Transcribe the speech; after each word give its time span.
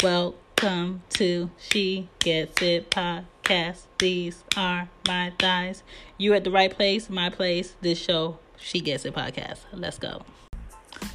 Welcome 0.00 1.02
to 1.14 1.50
She 1.58 2.08
Gets 2.20 2.62
It 2.62 2.88
podcast. 2.88 3.86
These 3.98 4.44
are 4.56 4.88
my 5.08 5.32
thighs. 5.40 5.82
You 6.16 6.34
at 6.34 6.44
the 6.44 6.52
right 6.52 6.70
place, 6.70 7.10
my 7.10 7.30
place. 7.30 7.74
This 7.80 7.98
show, 7.98 8.38
She 8.60 8.78
Gets 8.80 9.04
It 9.06 9.14
podcast. 9.14 9.58
Let's 9.72 9.98
go. 9.98 10.22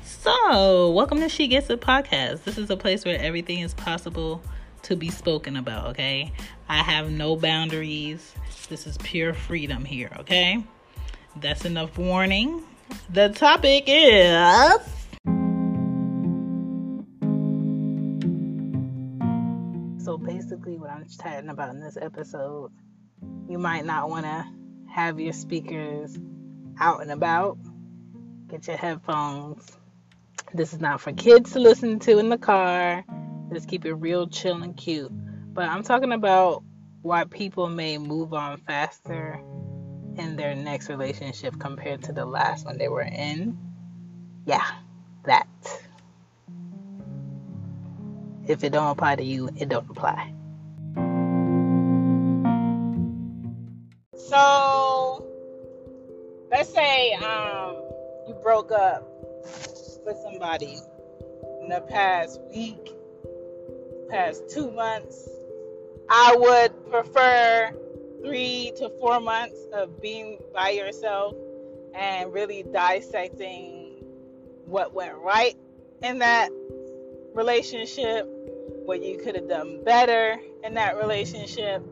So, 0.04 0.92
welcome 0.92 1.22
to 1.22 1.30
She 1.30 1.48
Gets 1.48 1.70
It 1.70 1.80
podcast. 1.80 2.44
This 2.44 2.58
is 2.58 2.70
a 2.70 2.76
place 2.76 3.06
where 3.06 3.18
everything 3.18 3.60
is 3.60 3.74
possible 3.74 4.44
to 4.82 4.98
be 4.98 5.10
spoken 5.10 5.56
about, 5.56 5.88
okay? 5.92 6.34
I 6.68 6.80
have 6.80 7.10
no 7.10 7.38
boundaries. 7.38 8.34
This 8.68 8.86
is 8.86 8.98
pure 8.98 9.34
freedom 9.34 9.86
here, 9.86 10.12
okay? 10.20 10.62
That's 11.38 11.64
enough 11.64 11.98
warning. 11.98 12.62
The 13.10 13.30
topic 13.30 13.86
is 13.88 14.82
I'm 20.94 21.08
chatting 21.08 21.50
about 21.50 21.74
in 21.74 21.80
this 21.80 21.98
episode, 22.00 22.72
you 23.50 23.58
might 23.58 23.84
not 23.84 24.12
want 24.12 24.26
to 24.26 24.46
have 24.92 25.20
your 25.20 25.34
speakers 25.34 26.16
out 26.80 27.02
and 27.02 27.12
about. 27.12 27.58
Get 28.48 28.68
your 28.68 28.78
headphones. 28.78 29.76
This 30.54 30.72
is 30.72 30.80
not 30.80 31.02
for 31.02 31.12
kids 31.12 31.54
to 31.54 31.60
listen 31.60 31.98
to 32.02 32.20
in 32.20 32.30
the 32.30 32.38
car. 32.38 33.04
Just 33.52 33.68
keep 33.68 33.86
it 33.86 33.94
real 33.96 34.28
chill 34.28 34.62
and 34.62 34.78
cute. 34.78 35.10
But 35.12 35.68
I'm 35.68 35.82
talking 35.82 36.12
about 36.12 36.64
why 37.02 37.24
people 37.24 37.70
may 37.70 37.98
move 37.98 38.32
on 38.36 38.58
faster 38.58 39.42
in 40.16 40.36
their 40.36 40.54
next 40.54 40.90
relationship 40.90 41.58
compared 41.60 42.04
to 42.04 42.14
the 42.14 42.26
last 42.26 42.66
one 42.66 42.78
they 42.78 42.88
were 42.88 43.02
in. 43.02 43.58
Yeah, 44.46 44.68
that. 45.24 45.48
If 48.48 48.64
it 48.64 48.72
don't 48.72 48.92
apply 48.92 49.16
to 49.16 49.24
you, 49.24 49.50
it 49.56 49.70
don't 49.70 49.90
apply. 49.90 50.34
So, 54.34 55.28
let's 56.50 56.74
say 56.74 57.14
um, 57.14 57.76
you 58.28 58.34
broke 58.42 58.72
up 58.72 59.08
with 60.08 60.18
somebody 60.24 60.80
in 61.62 61.70
the 61.70 61.82
past 61.82 62.42
week, 62.52 62.96
past 64.10 64.50
two 64.50 64.72
months. 64.72 65.30
I 66.10 66.36
would 66.36 66.90
prefer 66.90 67.76
three 68.26 68.74
to 68.78 68.90
four 69.00 69.20
months 69.20 69.68
of 69.72 70.02
being 70.02 70.40
by 70.52 70.72
yourself 70.72 71.36
and 71.94 72.34
really 72.34 72.64
dissecting 72.74 74.04
what 74.66 74.96
went 74.96 75.14
right 75.18 75.56
in 76.02 76.18
that 76.18 76.50
relationship, 77.36 78.26
what 78.86 79.04
you 79.04 79.20
could 79.20 79.36
have 79.36 79.48
done 79.48 79.84
better 79.84 80.40
in 80.64 80.74
that 80.74 80.98
relationship. 80.98 81.84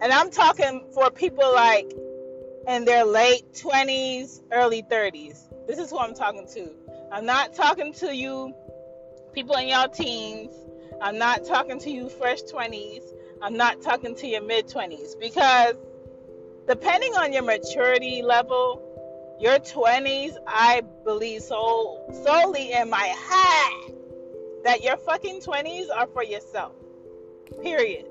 And 0.00 0.12
I'm 0.12 0.30
talking 0.30 0.84
for 0.92 1.10
people 1.10 1.52
like 1.54 1.92
in 2.66 2.84
their 2.84 3.04
late 3.04 3.52
20s, 3.54 4.42
early 4.52 4.82
30s. 4.82 5.66
This 5.66 5.78
is 5.78 5.90
who 5.90 5.98
I'm 5.98 6.14
talking 6.14 6.46
to. 6.54 6.70
I'm 7.12 7.26
not 7.26 7.54
talking 7.54 7.92
to 7.94 8.14
you 8.14 8.54
people 9.32 9.56
in 9.56 9.68
your 9.68 9.88
teens. 9.88 10.54
I'm 11.02 11.18
not 11.18 11.44
talking 11.44 11.78
to 11.80 11.90
you 11.90 12.08
fresh 12.08 12.42
20s. 12.42 13.02
I'm 13.42 13.56
not 13.56 13.82
talking 13.82 14.14
to 14.16 14.26
your 14.26 14.42
mid 14.42 14.68
20s 14.68 15.18
because 15.20 15.74
depending 16.66 17.14
on 17.14 17.32
your 17.32 17.42
maturity 17.42 18.22
level, 18.22 18.82
your 19.40 19.58
20s, 19.58 20.34
I 20.46 20.82
believe 21.04 21.42
so 21.42 22.00
solely 22.24 22.72
in 22.72 22.88
my 22.88 23.06
head 23.06 23.94
that 24.64 24.82
your 24.82 24.96
fucking 24.96 25.40
20s 25.40 25.86
are 25.94 26.06
for 26.06 26.24
yourself. 26.24 26.72
Period. 27.62 28.06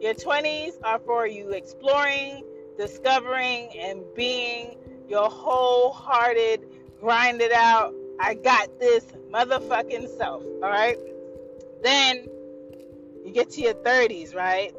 Your 0.00 0.14
20s 0.14 0.74
are 0.84 0.98
for 1.00 1.26
you 1.26 1.50
exploring, 1.50 2.44
discovering, 2.78 3.68
and 3.76 4.02
being 4.14 4.76
your 5.08 5.28
wholehearted, 5.28 6.64
grinded 7.00 7.52
out, 7.52 7.94
I 8.20 8.34
got 8.34 8.78
this 8.78 9.04
motherfucking 9.30 10.16
self. 10.16 10.44
All 10.62 10.70
right. 10.70 10.98
Then 11.82 12.26
you 13.24 13.32
get 13.32 13.50
to 13.50 13.60
your 13.60 13.74
30s, 13.74 14.34
right? 14.34 14.74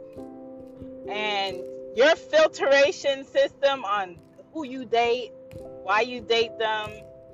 And 1.10 1.58
your 1.96 2.16
filtration 2.16 3.26
system 3.26 3.84
on 3.84 4.18
who 4.54 4.66
you 4.66 4.86
date, 4.86 5.32
why 5.84 6.02
you 6.02 6.22
date 6.22 6.58
them, 6.60 6.90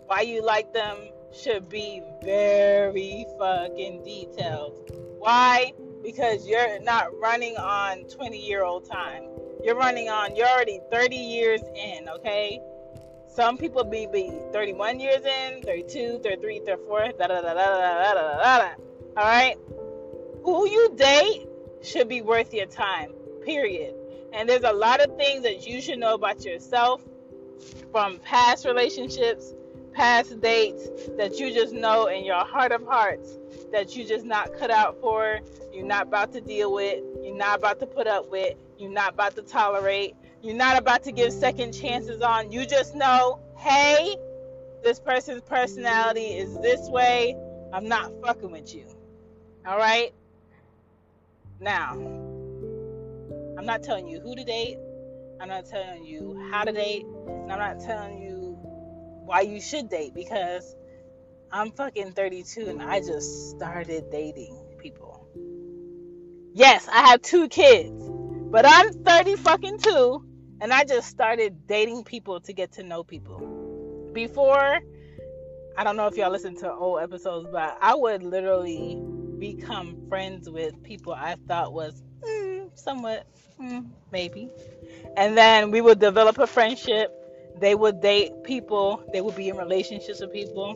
why 0.07 0.21
you 0.21 0.43
like 0.43 0.73
them 0.73 0.97
should 1.33 1.69
be 1.69 2.01
very 2.23 3.25
fucking 3.37 4.03
detailed. 4.03 4.89
Why? 5.19 5.73
Because 6.05 6.47
you're 6.47 6.79
not 6.81 7.07
running 7.19 7.57
on 7.57 8.03
20 8.03 8.37
year 8.37 8.63
old 8.63 8.87
time. 8.89 9.23
You're 9.63 9.75
running 9.75 10.07
on, 10.07 10.35
you're 10.35 10.47
already 10.47 10.79
30 10.91 11.15
years 11.15 11.61
in, 11.75 12.07
okay? 12.07 12.61
Some 13.27 13.57
people 13.57 13.83
be, 13.83 14.05
be 14.05 14.31
31 14.53 14.99
years 14.99 15.25
in, 15.25 15.63
32, 15.63 16.19
33, 16.23 16.59
34, 16.59 17.11
da 17.17 17.27
da 17.27 17.27
da 17.27 17.41
da 17.41 17.53
da 17.53 17.53
da 17.53 18.13
da 18.13 18.57
da. 18.59 18.69
All 19.17 19.23
right? 19.23 19.55
Who 20.43 20.69
you 20.69 20.93
date 20.95 21.47
should 21.81 22.07
be 22.07 22.21
worth 22.21 22.53
your 22.53 22.67
time, 22.67 23.11
period. 23.43 23.95
And 24.31 24.47
there's 24.47 24.63
a 24.63 24.73
lot 24.73 25.01
of 25.01 25.17
things 25.17 25.41
that 25.41 25.65
you 25.65 25.81
should 25.81 25.97
know 25.97 26.13
about 26.13 26.45
yourself 26.45 27.01
from 27.91 28.19
past 28.19 28.65
relationships, 28.65 29.53
past 29.95 30.39
dates 30.41 30.89
that 31.17 31.39
you 31.39 31.53
just 31.53 31.73
know 31.73 32.07
in 32.07 32.25
your 32.25 32.43
heart 32.45 32.71
of 32.71 32.85
hearts 32.85 33.37
that 33.71 33.95
you 33.95 34.05
just 34.05 34.25
not 34.25 34.53
cut 34.57 34.69
out 34.69 34.99
for, 34.99 35.39
you're 35.73 35.85
not 35.85 36.03
about 36.03 36.33
to 36.33 36.41
deal 36.41 36.73
with, 36.73 37.01
you're 37.23 37.35
not 37.35 37.59
about 37.59 37.79
to 37.79 37.87
put 37.87 38.05
up 38.05 38.29
with, 38.29 38.55
you're 38.77 38.91
not 38.91 39.13
about 39.13 39.35
to 39.35 39.41
tolerate, 39.41 40.15
you're 40.41 40.55
not 40.55 40.77
about 40.77 41.03
to 41.03 41.11
give 41.11 41.31
second 41.31 41.71
chances 41.71 42.21
on. 42.21 42.51
You 42.51 42.65
just 42.65 42.93
know, 42.93 43.39
hey, 43.57 44.15
this 44.83 44.99
person's 44.99 45.41
personality 45.41 46.37
is 46.37 46.53
this 46.59 46.89
way. 46.89 47.35
I'm 47.73 47.87
not 47.87 48.11
fucking 48.21 48.51
with 48.51 48.75
you. 48.75 48.85
All 49.65 49.77
right? 49.77 50.13
Now, 51.59 51.93
I'm 53.57 53.65
not 53.65 53.81
telling 53.81 54.07
you 54.07 54.19
who 54.19 54.35
to 54.35 54.43
date. 54.43 54.77
I'm 55.39 55.47
not 55.47 55.65
telling 55.65 56.05
you 56.05 56.49
how 56.51 56.63
to 56.63 56.71
date. 56.71 57.05
I'm 57.27 57.59
not 57.59 57.79
telling 57.79 58.21
you 58.21 58.34
why 59.25 59.41
you 59.41 59.59
should 59.59 59.89
date 59.89 60.13
because 60.13 60.75
I'm 61.51 61.71
fucking 61.71 62.13
32 62.13 62.67
and 62.67 62.81
I 62.81 62.99
just 62.99 63.51
started 63.51 64.09
dating 64.11 64.57
people. 64.77 65.27
Yes, 66.53 66.87
I 66.87 67.07
have 67.07 67.21
two 67.21 67.47
kids, 67.49 68.09
but 68.51 68.65
I'm 68.67 68.93
30 68.93 69.35
fucking 69.35 69.79
two 69.79 70.23
and 70.61 70.71
I 70.73 70.83
just 70.83 71.09
started 71.09 71.67
dating 71.67 72.03
people 72.03 72.39
to 72.41 72.53
get 72.53 72.73
to 72.73 72.83
know 72.83 73.03
people. 73.03 74.11
Before, 74.13 74.79
I 75.77 75.83
don't 75.83 75.97
know 75.97 76.07
if 76.07 76.15
y'all 76.15 76.31
listen 76.31 76.55
to 76.57 76.71
old 76.73 77.01
episodes, 77.01 77.49
but 77.51 77.77
I 77.81 77.95
would 77.95 78.23
literally 78.23 78.97
become 79.39 79.97
friends 80.07 80.49
with 80.49 80.81
people 80.83 81.13
I 81.13 81.35
thought 81.47 81.73
was 81.73 82.01
mm, 82.25 82.69
somewhat, 82.75 83.27
mm, 83.59 83.85
maybe. 84.11 84.49
And 85.17 85.37
then 85.37 85.71
we 85.71 85.81
would 85.81 85.99
develop 85.99 86.37
a 86.39 86.47
friendship. 86.47 87.11
They 87.59 87.75
would 87.75 88.01
date 88.01 88.31
people, 88.43 89.03
they 89.13 89.21
would 89.21 89.35
be 89.35 89.49
in 89.49 89.57
relationships 89.57 90.19
with 90.19 90.33
people. 90.33 90.75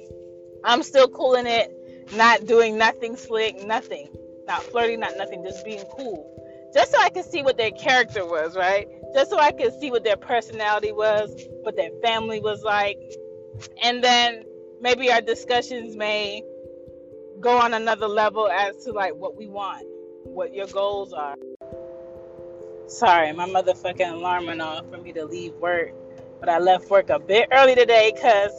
I'm 0.64 0.84
still 0.84 1.08
cool 1.08 1.36
in 1.36 1.48
it, 1.48 1.72
not 2.14 2.46
doing 2.46 2.78
nothing 2.78 3.16
slick, 3.16 3.66
nothing. 3.66 4.10
Not 4.48 4.64
flirting, 4.64 5.00
not 5.00 5.16
nothing, 5.16 5.44
just 5.44 5.64
being 5.64 5.84
cool. 5.96 6.36
Just 6.74 6.92
so 6.92 7.00
I 7.00 7.10
could 7.10 7.26
see 7.26 7.44
what 7.44 7.58
their 7.58 7.72
character 7.72 8.26
was, 8.26 8.56
right? 8.56 8.88
Just 9.14 9.30
so 9.30 9.38
I 9.38 9.52
could 9.52 9.80
see 9.80 9.92
what 9.92 10.04
their 10.04 10.18
personality 10.18 10.92
was, 10.92 11.32
what 11.62 11.76
their 11.76 11.92
family 12.02 12.40
was 12.40 12.64
like. 12.64 12.98
And 13.84 14.04
then 14.04 14.44
maybe 14.82 15.12
our 15.12 15.22
discussions 15.22 15.96
may 15.96 16.44
go 17.40 17.58
on 17.58 17.74
another 17.74 18.08
level 18.08 18.48
as 18.50 18.84
to 18.86 18.92
like 18.92 19.16
what 19.16 19.36
we 19.36 19.48
want, 19.48 19.86
what 20.24 20.54
your 20.54 20.68
goals 20.68 21.14
are. 21.14 21.36
Sorry, 22.88 23.32
my 23.34 23.48
motherfucking 23.48 24.14
alarm 24.14 24.48
went 24.48 24.62
off 24.62 24.90
for 24.90 24.98
me 24.98 25.14
to 25.14 25.26
leave 25.26 25.54
work. 25.54 25.94
But 26.40 26.50
I 26.50 26.60
left 26.60 26.90
work 26.90 27.10
a 27.10 27.20
bit 27.20 27.50
early 27.52 27.76
today 27.76 28.12
because 28.14 28.52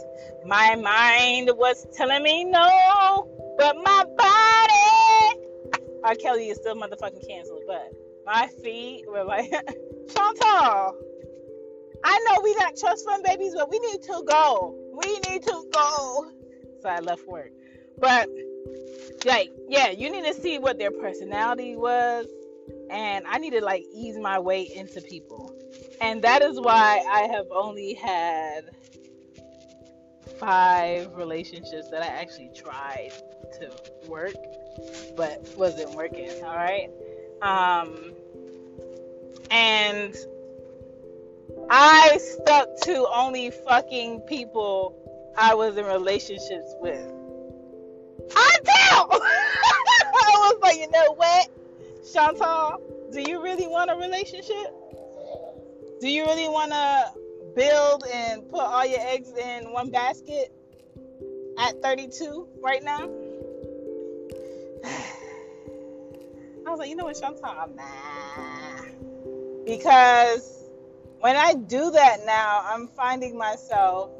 my 0.44 0.76
mind 0.76 1.50
was 1.54 1.86
telling 1.96 2.22
me 2.22 2.44
no, 2.44 3.28
but 3.58 3.76
my 3.76 4.04
body. 4.16 5.90
R. 6.04 6.14
Kelly 6.14 6.48
is 6.48 6.56
still 6.58 6.74
motherfucking 6.74 7.26
canceled, 7.26 7.62
but 7.66 7.92
my 8.24 8.48
feet 8.62 9.04
were 9.06 9.24
like, 9.24 9.50
Chantal, 10.08 10.96
I 12.04 12.26
know 12.26 12.40
we 12.42 12.54
not 12.54 12.76
trust 12.76 13.04
fund 13.04 13.24
babies, 13.24 13.54
but 13.54 13.70
we 13.70 13.78
need 13.78 14.02
to 14.02 14.22
go. 14.26 14.74
We 14.92 15.18
need 15.28 15.42
to 15.42 15.64
go. 15.72 16.30
So 16.82 16.88
I 16.88 17.00
left 17.00 17.26
work. 17.26 17.50
But 17.98 18.28
like, 19.24 19.50
yeah, 19.68 19.90
you 19.90 20.10
need 20.10 20.24
to 20.24 20.34
see 20.34 20.58
what 20.58 20.78
their 20.78 20.90
personality 20.90 21.76
was. 21.76 22.26
And 22.90 23.26
I 23.26 23.38
need 23.38 23.50
to 23.50 23.64
like 23.64 23.84
ease 23.92 24.18
my 24.18 24.38
way 24.38 24.62
into 24.74 25.00
people. 25.02 25.54
And 26.00 26.22
that 26.22 26.42
is 26.42 26.58
why 26.58 27.04
I 27.08 27.22
have 27.32 27.46
only 27.50 27.94
had 27.94 28.70
five 30.38 31.14
relationships 31.14 31.90
that 31.90 32.02
I 32.02 32.06
actually 32.06 32.50
tried 32.54 33.12
to 33.60 33.70
work 34.08 34.34
but 35.16 35.46
wasn't 35.56 35.94
working. 35.94 36.30
All 36.42 36.56
right. 36.56 36.88
Um, 37.42 38.12
and 39.50 40.14
I 41.68 42.18
stuck 42.18 42.80
to 42.82 43.06
only 43.12 43.50
fucking 43.50 44.20
people 44.20 44.96
I 45.36 45.54
was 45.54 45.76
in 45.76 45.84
relationships 45.84 46.74
with. 46.80 47.12
I. 48.36 48.56
I 50.22 50.52
was 50.52 50.58
like, 50.62 50.78
you 50.78 50.90
know 50.90 51.14
what, 51.14 51.48
Chantal, 52.12 52.80
do 53.12 53.20
you 53.20 53.42
really 53.42 53.66
want 53.66 53.90
a 53.90 53.94
relationship? 53.94 54.74
Do 56.00 56.08
you 56.08 56.24
really 56.24 56.48
want 56.48 56.72
to 56.72 57.12
build 57.54 58.04
and 58.10 58.48
put 58.48 58.60
all 58.60 58.86
your 58.86 59.00
eggs 59.00 59.36
in 59.36 59.70
one 59.70 59.90
basket 59.90 60.50
at 61.58 61.82
32 61.82 62.48
right 62.62 62.82
now? 62.82 63.02
I 66.66 66.70
was 66.70 66.78
like, 66.78 66.88
you 66.88 66.96
know 66.96 67.04
what, 67.04 67.20
Chantal, 67.20 67.68
nah. 67.76 68.82
Because 69.66 70.70
when 71.18 71.36
I 71.36 71.52
do 71.52 71.90
that 71.90 72.24
now, 72.24 72.64
I'm 72.64 72.88
finding 72.88 73.36
myself 73.36 74.10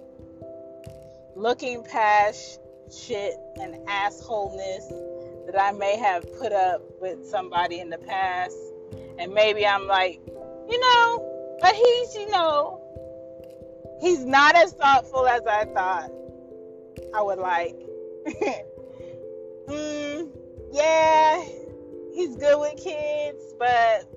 looking 1.34 1.82
past 1.82 2.60
shit 2.92 3.36
and 3.58 3.76
assholeness 3.88 4.86
that 5.46 5.58
I 5.58 5.72
may 5.72 5.96
have 5.96 6.30
put 6.38 6.52
up 6.52 6.82
with 7.00 7.24
somebody 7.26 7.80
in 7.80 7.88
the 7.88 7.96
past. 7.96 8.58
And 9.18 9.32
maybe 9.32 9.66
I'm 9.66 9.86
like, 9.86 10.20
you 10.68 10.78
know, 10.78 11.29
but 11.60 11.74
he's, 11.74 12.14
you 12.14 12.30
know, 12.30 12.80
he's 14.00 14.24
not 14.24 14.56
as 14.56 14.72
thoughtful 14.72 15.26
as 15.26 15.42
I 15.46 15.64
thought 15.66 16.10
I 17.14 17.22
would 17.22 17.38
like. 17.38 17.76
mm, 19.68 20.28
yeah, 20.72 21.44
he's 22.14 22.36
good 22.36 22.58
with 22.58 22.76
kids, 22.82 23.54
but 23.58 24.10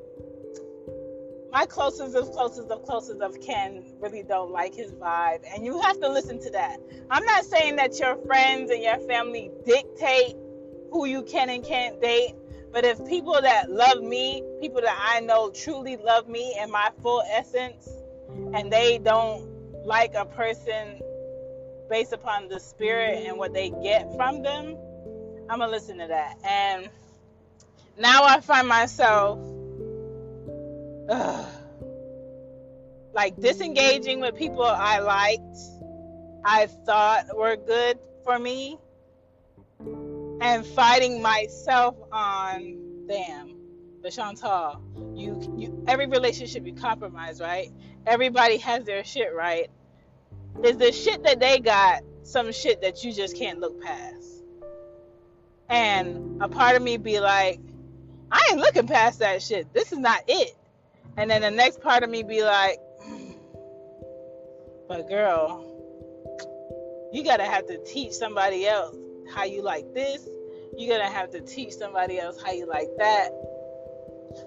my 1.54 1.68
closest 1.68 2.16
of 2.16 2.32
closest 2.32 2.72
of 2.72 2.84
closest 2.84 3.22
of 3.22 3.40
kin 3.40 3.84
really 4.00 4.24
don't 4.24 4.52
like 4.52 4.74
his 4.74 4.92
vibe 4.92 5.42
and 5.54 5.64
you 5.64 5.80
have 5.80 6.00
to 6.00 6.10
listen 6.10 6.42
to 6.42 6.50
that 6.50 6.78
i'm 7.12 7.24
not 7.26 7.46
saying 7.46 7.76
that 7.76 7.98
your 8.00 8.16
friends 8.26 8.72
and 8.72 8.82
your 8.82 8.98
family 9.08 9.52
dictate 9.64 10.36
who 10.92 11.06
you 11.06 11.22
can 11.22 11.52
and 11.52 11.64
can't 11.64 12.02
date 12.02 12.34
but 12.74 12.84
if 12.84 13.04
people 13.06 13.40
that 13.40 13.72
love 13.72 14.02
me 14.02 14.44
people 14.60 14.82
that 14.82 14.98
i 15.00 15.22
know 15.22 15.50
truly 15.52 15.96
love 15.96 16.28
me 16.28 16.58
in 16.60 16.70
my 16.70 16.90
full 17.02 17.24
essence 17.32 17.88
and 18.54 18.72
they 18.74 18.98
don't 18.98 19.48
like 19.86 20.14
a 20.16 20.26
person 20.26 21.00
based 21.90 22.12
upon 22.14 22.50
the 22.50 22.60
spirit 22.60 23.26
and 23.28 23.38
what 23.38 23.54
they 23.54 23.70
get 23.84 24.12
from 24.16 24.42
them 24.42 24.76
i'm 25.50 25.60
gonna 25.60 25.72
listen 25.72 25.98
to 26.00 26.08
that. 26.08 26.38
And 26.44 26.90
now 27.98 28.24
i 28.24 28.40
find 28.40 28.68
myself 28.68 29.40
ugh, 31.10 31.46
like 33.14 33.36
disengaging 33.40 34.20
with 34.20 34.36
people 34.36 34.64
I 34.64 35.00
liked, 35.00 35.58
I 36.44 36.68
thought 36.68 37.38
were 37.38 37.56
good 37.56 38.00
for 38.24 38.40
me, 38.40 38.80
and 40.42 40.66
fighting 40.66 41.22
myself 41.22 41.96
on 42.12 43.06
them. 43.08 43.56
But 44.02 44.12
Chantal, 44.12 44.82
you, 45.16 45.40
you 45.58 45.84
every 45.88 46.08
relationship 46.08 46.66
you 46.66 46.74
compromise, 46.74 47.40
right? 47.40 47.72
Everybody 48.06 48.58
has 48.58 48.84
their 48.84 49.04
shit 49.04 49.34
right. 49.34 49.70
Is 50.64 50.78
the 50.78 50.92
shit 50.92 51.24
that 51.24 51.40
they 51.40 51.60
got 51.60 52.04
some 52.24 52.52
shit 52.52 52.82
that 52.82 53.04
you 53.04 53.14
just 53.14 53.38
can't 53.38 53.60
look 53.60 53.82
past? 53.82 54.44
And 55.70 56.42
a 56.42 56.50
part 56.50 56.76
of 56.76 56.82
me 56.82 56.98
be 56.98 57.20
like, 57.20 57.60
I 58.32 58.50
ain't 58.52 58.60
looking 58.60 58.88
past 58.88 59.20
that 59.20 59.42
shit. 59.42 59.74
This 59.74 59.92
is 59.92 60.00
not 60.00 60.24
it. 60.28 60.56
And 61.16 61.30
then 61.30 61.42
the 61.42 61.52
next 61.52 61.82
part 61.82 62.04
of 62.04 62.10
me 62.10 62.24
be 62.24 62.44
like, 62.44 62.80
but 64.88 65.08
girl, 65.08 65.70
you 67.14 67.24
gotta 67.24 67.46
have 67.46 67.68
to 67.68 67.78
teach 67.86 68.12
somebody 68.12 68.68
else 68.68 68.96
how 69.34 69.44
you 69.44 69.62
like 69.62 69.94
this. 69.94 70.28
You're 70.78 70.98
gonna 70.98 71.10
have 71.10 71.32
to 71.32 71.42
teach 71.42 71.74
somebody 71.74 72.20
else 72.20 72.42
how 72.42 72.52
you 72.52 72.66
like 72.66 72.90
that. 72.98 73.30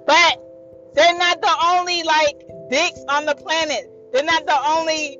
But 0.06 0.42
they're 0.94 1.18
not 1.18 1.40
the 1.40 1.54
only 1.64 2.02
like 2.02 2.40
dicks 2.70 3.00
on 3.08 3.26
the 3.26 3.34
planet. 3.34 3.90
They're 4.12 4.24
not 4.24 4.46
the 4.46 4.58
only 4.66 5.18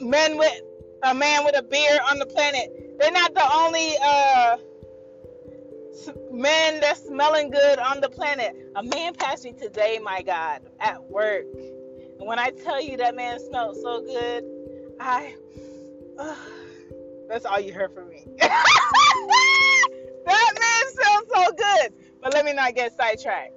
men 0.00 0.36
with 0.36 0.60
a 1.02 1.14
man 1.14 1.44
with 1.44 1.56
a 1.56 1.62
beard 1.62 2.00
on 2.10 2.18
the 2.18 2.26
planet. 2.26 2.96
They're 2.98 3.12
not 3.12 3.34
the 3.34 3.54
only 3.54 3.92
uh 4.02 4.56
men 6.32 6.80
that's 6.80 7.06
smelling 7.06 7.50
good 7.50 7.78
on 7.78 8.00
the 8.00 8.08
planet. 8.08 8.56
A 8.76 8.82
man 8.82 9.14
passed 9.14 9.44
me 9.44 9.52
today, 9.52 10.00
my 10.02 10.22
God, 10.22 10.60
at 10.80 11.02
work. 11.04 11.44
And 12.18 12.26
when 12.26 12.38
I 12.38 12.50
tell 12.50 12.82
you 12.82 12.96
that 12.98 13.14
man 13.14 13.38
smelled 13.40 13.76
so 13.76 14.02
good, 14.02 14.44
I. 15.00 15.34
Uh, 16.18 16.36
that's 17.28 17.44
all 17.44 17.60
you 17.60 17.72
heard 17.72 17.94
from 17.94 18.08
me. 18.08 18.24
that 18.38 18.52
man 20.26 20.92
smells 20.92 21.24
so 21.34 21.52
good. 21.52 21.92
But 22.22 22.32
let 22.34 22.44
me 22.44 22.52
not 22.52 22.74
get 22.74 22.96
sidetracked. 22.96 23.52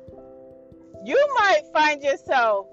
You 1.03 1.27
might 1.39 1.61
find 1.73 2.03
yourself 2.03 2.67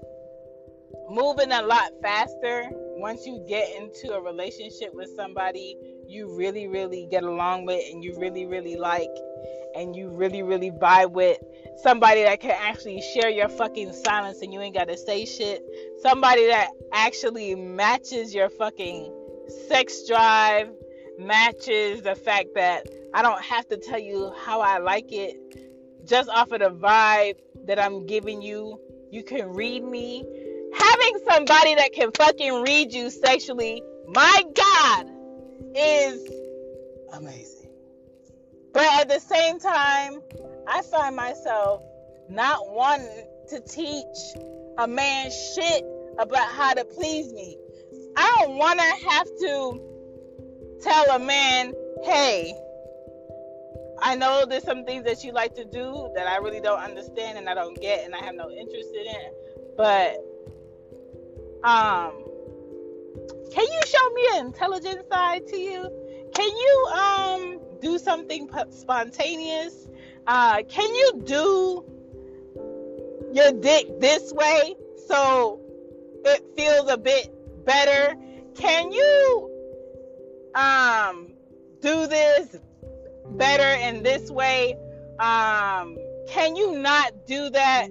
moving 1.09 1.51
a 1.51 1.61
lot 1.61 1.91
faster 2.01 2.69
once 2.97 3.25
you 3.25 3.43
get 3.47 3.75
into 3.75 4.13
a 4.13 4.21
relationship 4.21 4.93
with 4.93 5.09
somebody 5.15 5.77
you 6.07 6.35
really, 6.35 6.67
really 6.67 7.07
get 7.09 7.23
along 7.23 7.65
with 7.65 7.83
and 7.91 8.03
you 8.03 8.17
really, 8.19 8.45
really 8.45 8.75
like 8.75 9.09
and 9.75 9.95
you 9.95 10.09
really, 10.09 10.43
really 10.43 10.71
vibe 10.71 11.11
with 11.11 11.37
somebody 11.83 12.23
that 12.23 12.39
can 12.39 12.55
actually 12.57 13.01
share 13.13 13.29
your 13.29 13.49
fucking 13.49 13.91
silence 13.91 14.41
and 14.41 14.53
you 14.53 14.61
ain't 14.61 14.75
gotta 14.75 14.97
say 14.97 15.25
shit. 15.25 15.63
Somebody 16.01 16.47
that 16.47 16.69
actually 16.93 17.55
matches 17.55 18.33
your 18.33 18.49
fucking 18.49 19.13
sex 19.67 20.07
drive, 20.07 20.69
matches 21.19 22.01
the 22.01 22.15
fact 22.15 22.49
that 22.55 22.87
I 23.13 23.21
don't 23.21 23.41
have 23.41 23.67
to 23.69 23.77
tell 23.77 23.99
you 23.99 24.33
how 24.43 24.61
I 24.61 24.79
like 24.79 25.11
it. 25.11 25.37
Just 26.05 26.29
off 26.29 26.51
of 26.51 26.59
the 26.59 26.69
vibe 26.69 27.37
that 27.65 27.79
I'm 27.79 28.05
giving 28.05 28.41
you, 28.41 28.79
you 29.11 29.23
can 29.23 29.49
read 29.49 29.83
me. 29.83 30.23
Having 30.73 31.19
somebody 31.27 31.75
that 31.75 31.93
can 31.93 32.11
fucking 32.11 32.61
read 32.63 32.93
you 32.93 33.09
sexually, 33.09 33.81
my 34.07 34.43
God, 34.53 35.09
is 35.75 36.27
amazing. 37.13 37.71
But 38.73 38.83
at 38.99 39.07
the 39.07 39.19
same 39.19 39.57
time, 39.59 40.19
I 40.67 40.81
find 40.81 41.15
myself 41.15 41.81
not 42.29 42.69
wanting 42.71 43.25
to 43.49 43.61
teach 43.61 44.43
a 44.77 44.87
man 44.87 45.31
shit 45.31 45.85
about 46.19 46.49
how 46.49 46.73
to 46.73 46.83
please 46.83 47.31
me. 47.31 47.57
I 48.17 48.37
don't 48.39 48.57
want 48.57 48.79
to 48.79 49.09
have 49.09 49.27
to 49.27 49.94
tell 50.85 51.15
a 51.15 51.19
man, 51.19 51.73
hey, 52.03 52.53
I 53.99 54.15
know 54.15 54.45
there's 54.47 54.63
some 54.63 54.85
things 54.85 55.03
that 55.05 55.23
you 55.23 55.31
like 55.31 55.55
to 55.55 55.65
do 55.65 56.11
that 56.15 56.27
I 56.27 56.37
really 56.37 56.61
don't 56.61 56.79
understand 56.79 57.37
and 57.39 57.49
I 57.49 57.55
don't 57.55 57.79
get 57.81 58.05
and 58.05 58.13
I 58.13 58.19
have 58.19 58.35
no 58.35 58.51
interest 58.51 58.89
in 58.93 59.07
it. 59.07 59.33
But 59.75 60.17
um 61.67 62.11
can 63.51 63.65
you 63.65 63.81
show 63.87 64.09
me 64.11 64.27
an 64.33 64.45
intelligent 64.47 65.09
side 65.11 65.47
to 65.47 65.57
you? 65.57 65.89
Can 66.35 66.49
you 66.49 66.87
um 66.93 67.59
do 67.81 67.97
something 67.97 68.47
spontaneous? 68.69 69.89
Uh, 70.27 70.61
can 70.63 70.93
you 70.93 71.21
do 71.25 71.85
your 73.33 73.51
dick 73.53 73.99
this 73.99 74.33
way 74.33 74.75
so 75.07 75.59
it 76.25 76.43
feels 76.55 76.91
a 76.91 76.97
bit 76.97 77.33
better? 77.65 78.15
Can 78.55 78.91
you 78.91 79.54
um, 80.55 81.33
do 81.81 82.07
this 82.07 82.57
better 83.31 83.79
in 83.81 84.03
this 84.03 84.31
way? 84.31 84.77
Um, 85.19 85.97
can 86.27 86.55
you 86.55 86.79
not 86.79 87.27
do 87.27 87.49
that? 87.51 87.89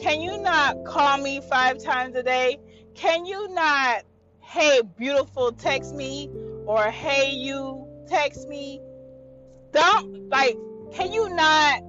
Can 0.00 0.20
you 0.20 0.38
not 0.38 0.84
call 0.84 1.18
me 1.18 1.40
five 1.40 1.82
times 1.82 2.16
a 2.16 2.22
day? 2.22 2.58
Can 2.94 3.26
you 3.26 3.48
not, 3.48 4.04
hey, 4.40 4.82
beautiful, 4.96 5.52
text 5.52 5.94
me? 5.94 6.30
Or 6.66 6.84
hey, 6.90 7.32
you, 7.32 7.86
text 8.08 8.48
me? 8.48 8.80
don't 9.74 10.28
like 10.28 10.56
can 10.92 11.12
you 11.12 11.28
not 11.30 11.82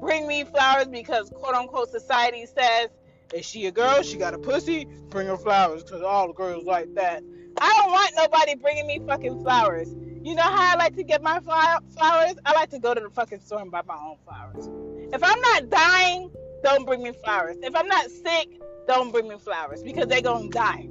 bring 0.00 0.26
me 0.26 0.44
flowers 0.44 0.86
because 0.86 1.28
quote 1.30 1.54
unquote 1.54 1.90
society 1.90 2.46
says 2.46 2.88
is 3.34 3.44
she 3.44 3.66
a 3.66 3.72
girl 3.72 4.02
she 4.02 4.16
got 4.16 4.32
a 4.32 4.38
pussy 4.38 4.86
bring 5.10 5.26
her 5.26 5.36
flowers 5.36 5.82
because 5.82 6.00
all 6.00 6.28
the 6.28 6.32
girls 6.32 6.64
like 6.64 6.94
that 6.94 7.22
i 7.60 7.72
don't 7.76 7.90
want 7.90 8.12
nobody 8.16 8.54
bringing 8.54 8.86
me 8.86 9.00
fucking 9.06 9.42
flowers. 9.42 9.94
You 10.22 10.34
know 10.34 10.42
how 10.42 10.74
i 10.74 10.76
like 10.76 10.94
to 10.96 11.04
get 11.04 11.22
my 11.22 11.40
flowers? 11.40 12.36
I 12.44 12.52
like 12.54 12.70
to 12.70 12.78
go 12.78 12.94
to 12.94 13.00
the 13.00 13.10
fucking 13.10 13.40
store 13.40 13.60
and 13.60 13.70
buy 13.70 13.82
my 13.86 13.96
own 13.96 14.16
flowers. 14.24 14.68
If 15.12 15.22
i'm 15.22 15.40
not 15.40 15.70
dying 15.70 16.30
don't 16.62 16.84
bring 16.84 17.02
me 17.02 17.12
flowers. 17.24 17.56
If 17.62 17.74
i'm 17.74 17.88
not 17.88 18.10
sick 18.10 18.60
don't 18.86 19.12
bring 19.12 19.28
me 19.28 19.36
flowers 19.38 19.82
because 19.82 20.06
they're 20.06 20.22
gonna 20.22 20.48
die. 20.50 20.88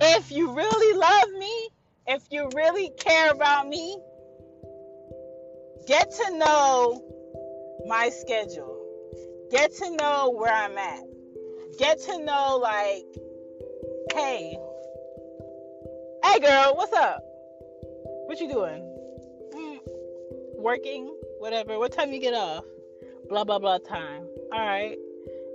If 0.00 0.30
you 0.30 0.52
really 0.52 0.98
love 0.98 1.30
me 1.38 1.68
if 2.06 2.22
you 2.30 2.48
really 2.54 2.90
care 2.98 3.30
about 3.30 3.68
me 3.68 3.98
get 5.86 6.10
to 6.10 6.36
know 6.36 7.04
my 7.86 8.10
schedule. 8.10 8.76
Get 9.50 9.74
to 9.76 9.96
know 9.96 10.30
where 10.36 10.52
I'm 10.52 10.76
at. 10.76 11.00
Get 11.78 12.00
to 12.02 12.18
know 12.22 12.58
like, 12.62 13.04
hey, 14.14 14.58
hey 16.24 16.40
girl, 16.40 16.74
what's 16.76 16.92
up? 16.92 17.22
What 18.26 18.40
you 18.40 18.48
doing? 18.48 18.82
Mm, 19.54 19.78
working, 20.56 21.14
whatever. 21.38 21.78
What 21.78 21.92
time 21.92 22.12
you 22.12 22.20
get 22.20 22.34
off? 22.34 22.64
Blah 23.28 23.44
blah 23.44 23.58
blah 23.58 23.78
time. 23.78 24.26
All 24.52 24.60
right. 24.60 24.96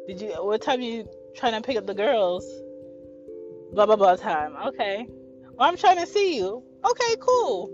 Did 0.07 0.21
you? 0.21 0.29
What 0.43 0.61
time 0.61 0.81
you 0.81 1.07
trying 1.35 1.53
to 1.53 1.61
pick 1.61 1.77
up 1.77 1.85
the 1.85 1.93
girls? 1.93 2.45
Blah 3.73 3.85
blah 3.85 3.95
blah 3.95 4.15
time. 4.15 4.55
Okay. 4.67 5.07
Well, 5.57 5.69
I'm 5.69 5.77
trying 5.77 5.97
to 5.97 6.07
see 6.07 6.37
you. 6.37 6.63
Okay, 6.85 7.15
cool. 7.19 7.69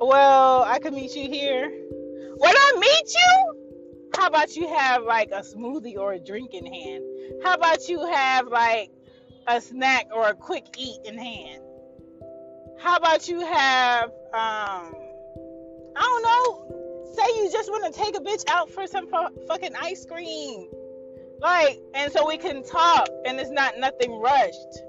Well, 0.00 0.62
I 0.62 0.78
can 0.78 0.94
meet 0.94 1.14
you 1.14 1.28
here. 1.28 1.68
When 1.68 2.54
I 2.56 2.72
meet 2.78 3.14
you, 3.14 4.10
how 4.16 4.28
about 4.28 4.56
you 4.56 4.68
have 4.68 5.02
like 5.02 5.30
a 5.30 5.40
smoothie 5.40 5.96
or 5.96 6.14
a 6.14 6.18
drink 6.18 6.54
in 6.54 6.64
hand? 6.64 7.04
How 7.42 7.54
about 7.54 7.88
you 7.88 8.04
have 8.06 8.48
like 8.48 8.90
a 9.46 9.60
snack 9.60 10.08
or 10.14 10.28
a 10.28 10.34
quick 10.34 10.66
eat 10.78 11.00
in 11.04 11.18
hand? 11.18 11.62
How 12.80 12.96
about 12.96 13.28
you 13.28 13.40
have 13.40 14.10
um 14.32 14.94
I 15.96 16.00
don't 16.00 16.22
know, 16.22 17.14
say 17.14 17.42
you 17.42 17.50
just 17.50 17.70
want 17.70 17.92
to 17.92 18.00
take 18.00 18.16
a 18.16 18.20
bitch 18.20 18.44
out 18.48 18.70
for 18.70 18.86
some 18.86 19.06
fu- 19.06 19.46
fucking 19.46 19.74
ice 19.80 20.06
cream. 20.06 20.68
Like, 21.40 21.80
and 21.94 22.12
so 22.12 22.26
we 22.26 22.38
can 22.38 22.62
talk 22.64 23.08
and 23.26 23.38
it's 23.40 23.50
not 23.50 23.78
nothing 23.78 24.12
rushed. 24.20 24.82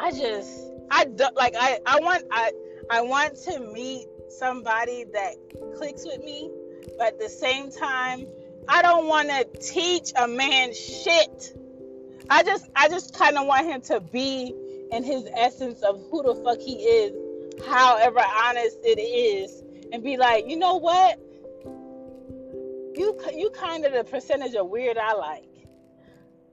I 0.00 0.12
just 0.12 0.50
I 0.90 1.04
don't 1.04 1.36
like 1.36 1.54
I 1.58 1.78
I 1.86 2.00
want 2.00 2.24
I 2.30 2.52
I 2.90 3.02
want 3.02 3.36
to 3.44 3.60
meet 3.60 4.06
somebody 4.28 5.04
that 5.12 5.34
clicks 5.76 6.04
with 6.04 6.22
me, 6.24 6.50
but 6.98 7.08
at 7.08 7.18
the 7.18 7.28
same 7.28 7.70
time, 7.70 8.26
I 8.68 8.82
don't 8.82 9.06
want 9.06 9.28
to 9.28 9.44
teach 9.60 10.12
a 10.16 10.26
man 10.26 10.74
shit. 10.74 11.56
I 12.30 12.44
just 12.44 12.70
I 12.76 12.88
just 12.88 13.12
kind 13.14 13.36
of 13.36 13.46
want 13.46 13.66
him 13.66 13.80
to 13.82 14.00
be 14.00 14.54
in 14.92 15.02
his 15.02 15.26
essence 15.36 15.82
of 15.82 16.00
who 16.10 16.22
the 16.22 16.34
fuck 16.44 16.60
he 16.60 16.74
is, 16.74 17.12
however 17.66 18.20
honest 18.20 18.78
it 18.84 19.00
is, 19.00 19.62
and 19.92 20.02
be 20.02 20.16
like, 20.16 20.48
you 20.48 20.56
know 20.56 20.76
what? 20.76 21.18
You 22.96 23.18
you 23.34 23.50
kind 23.50 23.84
of 23.84 23.92
the 23.92 24.04
percentage 24.04 24.54
of 24.54 24.68
weird 24.68 24.96
I 24.96 25.14
like. 25.14 25.44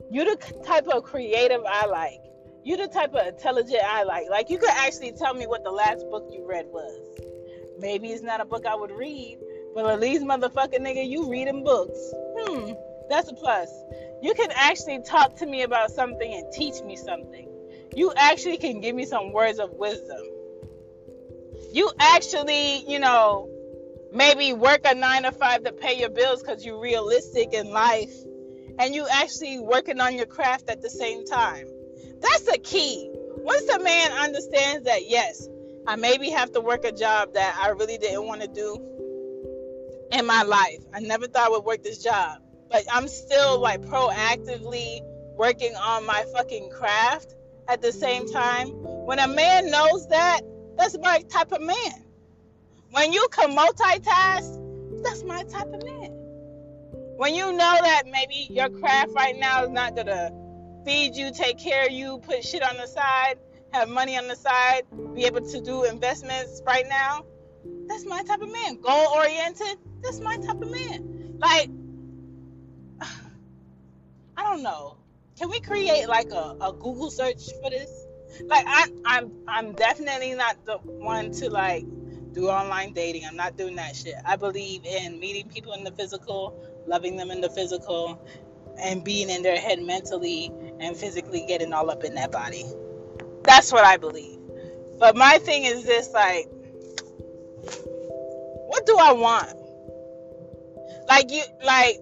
You 0.10 0.26
the 0.26 0.64
type 0.66 0.88
of 0.88 1.04
creative 1.04 1.62
I 1.68 1.86
like. 1.86 2.22
You 2.64 2.76
the 2.78 2.88
type 2.88 3.14
of 3.14 3.28
intelligent 3.28 3.82
I 3.84 4.04
like. 4.04 4.30
Like 4.32 4.50
you 4.50 4.58
could 4.58 4.70
actually 4.70 5.12
tell 5.12 5.36
me 5.36 5.46
what 5.46 5.64
the 5.64 5.72
last 5.72 6.10
book 6.10 6.28
you 6.32 6.48
read 6.48 6.66
was. 6.68 7.00
Maybe 7.80 8.08
it's 8.10 8.24
not 8.24 8.42
a 8.42 8.46
book 8.46 8.66
I 8.66 8.74
would 8.74 8.92
read, 8.92 9.38
but 9.76 9.86
at 9.86 10.00
least 10.00 10.24
motherfucking 10.24 10.80
nigga, 10.80 11.08
you 11.08 11.30
reading 11.30 11.64
books. 11.64 12.00
Hmm, 12.16 12.72
that's 13.10 13.30
a 13.30 13.34
plus. 13.34 13.70
You 14.22 14.34
can 14.34 14.50
actually 14.56 15.02
talk 15.04 15.36
to 15.38 15.46
me 15.46 15.62
about 15.62 15.92
something 15.92 16.34
and 16.34 16.52
teach 16.52 16.82
me 16.84 16.96
something. 16.96 17.48
You 17.96 18.14
actually 18.16 18.58
can 18.58 18.82
give 18.82 18.96
me 18.96 19.06
some 19.06 19.32
words 19.32 19.60
of 19.60 19.72
wisdom. 19.74 20.22
You 21.72 21.92
actually, 22.00 22.90
you 22.90 23.00
know, 23.00 23.50
maybe 24.12 24.54
work 24.54 24.82
a 24.86 24.96
nine 24.96 25.24
to 25.24 25.32
five 25.32 25.64
to 25.64 25.72
pay 25.72 26.00
your 26.00 26.10
bills 26.10 26.42
because 26.42 26.66
you're 26.66 26.80
realistic 26.80 27.54
in 27.54 27.72
life 27.72 28.14
and 28.80 28.94
you 28.94 29.08
actually 29.12 29.60
working 29.60 30.00
on 30.00 30.16
your 30.16 30.26
craft 30.26 30.70
at 30.70 30.82
the 30.82 30.90
same 30.90 31.26
time. 31.26 31.68
That's 32.22 32.44
the 32.44 32.58
key. 32.58 33.10
Once 33.38 33.68
a 33.70 33.80
man 33.80 34.12
understands 34.12 34.86
that, 34.86 35.08
yes, 35.08 35.48
I 35.88 35.96
maybe 35.96 36.30
have 36.30 36.52
to 36.54 36.62
work 36.62 36.84
a 36.84 36.92
job 36.92 37.34
that 37.34 37.58
I 37.62 37.70
really 37.70 37.98
didn't 37.98 38.26
want 38.26 38.42
to 38.42 38.48
do 38.48 38.76
in 40.12 40.26
my 40.26 40.44
life. 40.44 40.84
I 40.94 41.00
never 41.00 41.28
thought 41.28 41.48
I 41.48 41.50
would 41.50 41.64
work 41.64 41.84
this 41.84 42.04
job, 42.04 42.42
but 42.70 42.84
I'm 42.92 43.08
still 43.08 43.60
like 43.60 43.82
proactively 43.82 45.02
working 45.38 45.76
on 45.76 46.06
my 46.06 46.26
fucking 46.34 46.70
craft 46.70 47.36
at 47.68 47.82
the 47.82 47.92
same 47.92 48.28
time. 48.28 48.70
When 48.70 49.20
a 49.20 49.28
man 49.28 49.70
knows 49.70 50.08
that, 50.10 50.42
that's 50.78 50.98
my 51.00 51.20
type 51.30 51.52
of 51.52 51.62
man. 51.62 52.06
When 52.92 53.14
you 53.14 53.28
can 53.32 53.56
multitask, 53.56 55.04
that's 55.04 55.24
my 55.24 55.44
type 55.44 55.74
of 55.74 55.84
man. 55.84 56.12
When 57.18 57.34
you 57.34 57.52
know 57.52 57.78
that 57.82 58.04
maybe 58.06 58.48
your 58.50 58.70
craft 58.70 59.12
right 59.14 59.38
now 59.38 59.64
is 59.64 59.70
not 59.70 59.96
gonna 59.96 60.32
feed 60.86 61.16
you, 61.16 61.32
take 61.34 61.58
care 61.58 61.86
of 61.86 61.92
you, 61.92 62.20
put 62.20 62.44
shit 62.44 62.64
on 62.64 62.78
the 62.78 62.88
side, 62.88 63.36
have 63.74 63.90
money 63.90 64.18
on 64.18 64.28
the 64.28 64.36
side, 64.36 64.84
be 65.16 65.26
able 65.26 65.42
to 65.42 65.62
do 65.62 65.84
investments 65.84 66.62
right 66.66 66.88
now, 66.88 67.26
that's 67.88 68.06
my 68.06 68.24
type 68.24 68.42
of 68.42 68.52
man. 68.52 68.80
Goal 68.82 69.08
oriented, 69.16 69.78
that's 70.02 70.20
my 70.20 70.38
type 70.38 70.62
of 70.62 70.70
man. 70.70 71.36
Like, 71.40 71.70
don't 74.52 74.64
know. 74.64 74.98
Can 75.38 75.50
we 75.50 75.60
create 75.60 76.08
like 76.08 76.32
a, 76.32 76.56
a 76.62 76.74
Google 76.74 77.12
search 77.12 77.44
for 77.62 77.70
this? 77.70 77.90
Like, 78.46 78.66
I, 78.68 78.88
I'm 79.06 79.32
I'm 79.48 79.74
definitely 79.74 80.34
not 80.34 80.66
the 80.66 80.78
one 80.78 81.32
to 81.34 81.50
like 81.50 81.86
do 82.34 82.50
online 82.50 82.94
dating. 82.94 83.24
I'm 83.26 83.36
not 83.36 83.58
doing 83.58 83.76
that 83.76 83.96
shit. 83.96 84.16
I 84.26 84.36
believe 84.36 84.86
in 84.86 85.20
meeting 85.20 85.50
people 85.50 85.74
in 85.74 85.84
the 85.84 85.92
physical, 85.92 86.60
loving 86.88 87.16
them 87.18 87.32
in 87.32 87.42
the 87.42 87.50
physical, 87.50 88.22
and 88.80 89.04
being 89.04 89.30
in 89.30 89.44
their 89.44 89.60
head 89.60 89.82
mentally 89.82 90.52
and 90.80 90.96
physically 90.96 91.46
getting 91.48 91.74
all 91.74 91.90
up 91.90 92.04
in 92.04 92.16
that 92.16 92.32
body. 92.32 92.66
That's 93.44 93.72
what 93.72 93.86
I 93.86 93.98
believe. 93.98 94.40
But 95.00 95.16
my 95.16 95.38
thing 95.38 95.64
is 95.64 95.86
this 95.86 96.12
like 96.14 96.48
what 98.68 98.86
do 98.86 98.98
I 98.98 99.14
want? 99.14 99.54
Like 101.08 101.32
you 101.32 101.44
like 101.64 101.98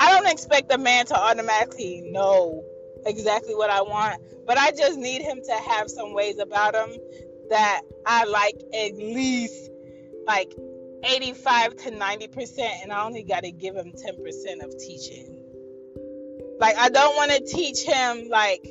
I 0.00 0.12
don't 0.12 0.30
expect 0.30 0.72
a 0.72 0.78
man 0.78 1.06
to 1.06 1.16
automatically 1.16 2.02
know 2.12 2.64
exactly 3.06 3.54
what 3.54 3.70
I 3.70 3.82
want, 3.82 4.20
but 4.46 4.58
I 4.58 4.70
just 4.70 4.98
need 4.98 5.22
him 5.22 5.40
to 5.44 5.52
have 5.52 5.90
some 5.90 6.14
ways 6.14 6.38
about 6.38 6.74
him 6.74 6.96
that 7.50 7.82
I 8.06 8.24
like 8.24 8.56
at 8.74 8.96
least 8.96 9.70
like 10.26 10.54
85 11.04 11.76
to 11.76 11.90
90% 11.90 12.82
and 12.82 12.92
I 12.92 13.04
only 13.04 13.22
got 13.22 13.44
to 13.44 13.52
give 13.52 13.74
him 13.74 13.92
10% 13.92 14.64
of 14.64 14.78
teaching. 14.78 15.40
Like 16.58 16.76
I 16.78 16.88
don't 16.88 17.16
want 17.16 17.30
to 17.32 17.44
teach 17.44 17.82
him 17.82 18.28
like 18.28 18.64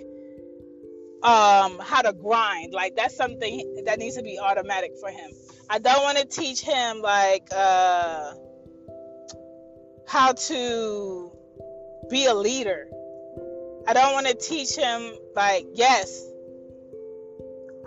um 1.21 1.79
how 1.79 2.01
to 2.01 2.13
grind. 2.13 2.73
Like 2.73 2.95
that's 2.95 3.15
something 3.15 3.83
that 3.85 3.99
needs 3.99 4.15
to 4.15 4.23
be 4.23 4.39
automatic 4.39 4.93
for 4.99 5.09
him. 5.09 5.31
I 5.69 5.79
don't 5.79 6.01
want 6.01 6.17
to 6.17 6.25
teach 6.25 6.61
him 6.61 7.01
like 7.01 7.47
uh 7.55 8.33
how 10.05 10.33
to 10.33 11.31
be 12.09 12.25
a 12.25 12.33
leader. 12.33 12.87
I 13.87 13.93
don't 13.93 14.13
want 14.13 14.27
to 14.27 14.33
teach 14.33 14.75
him 14.75 15.13
like 15.35 15.65
yes, 15.73 16.25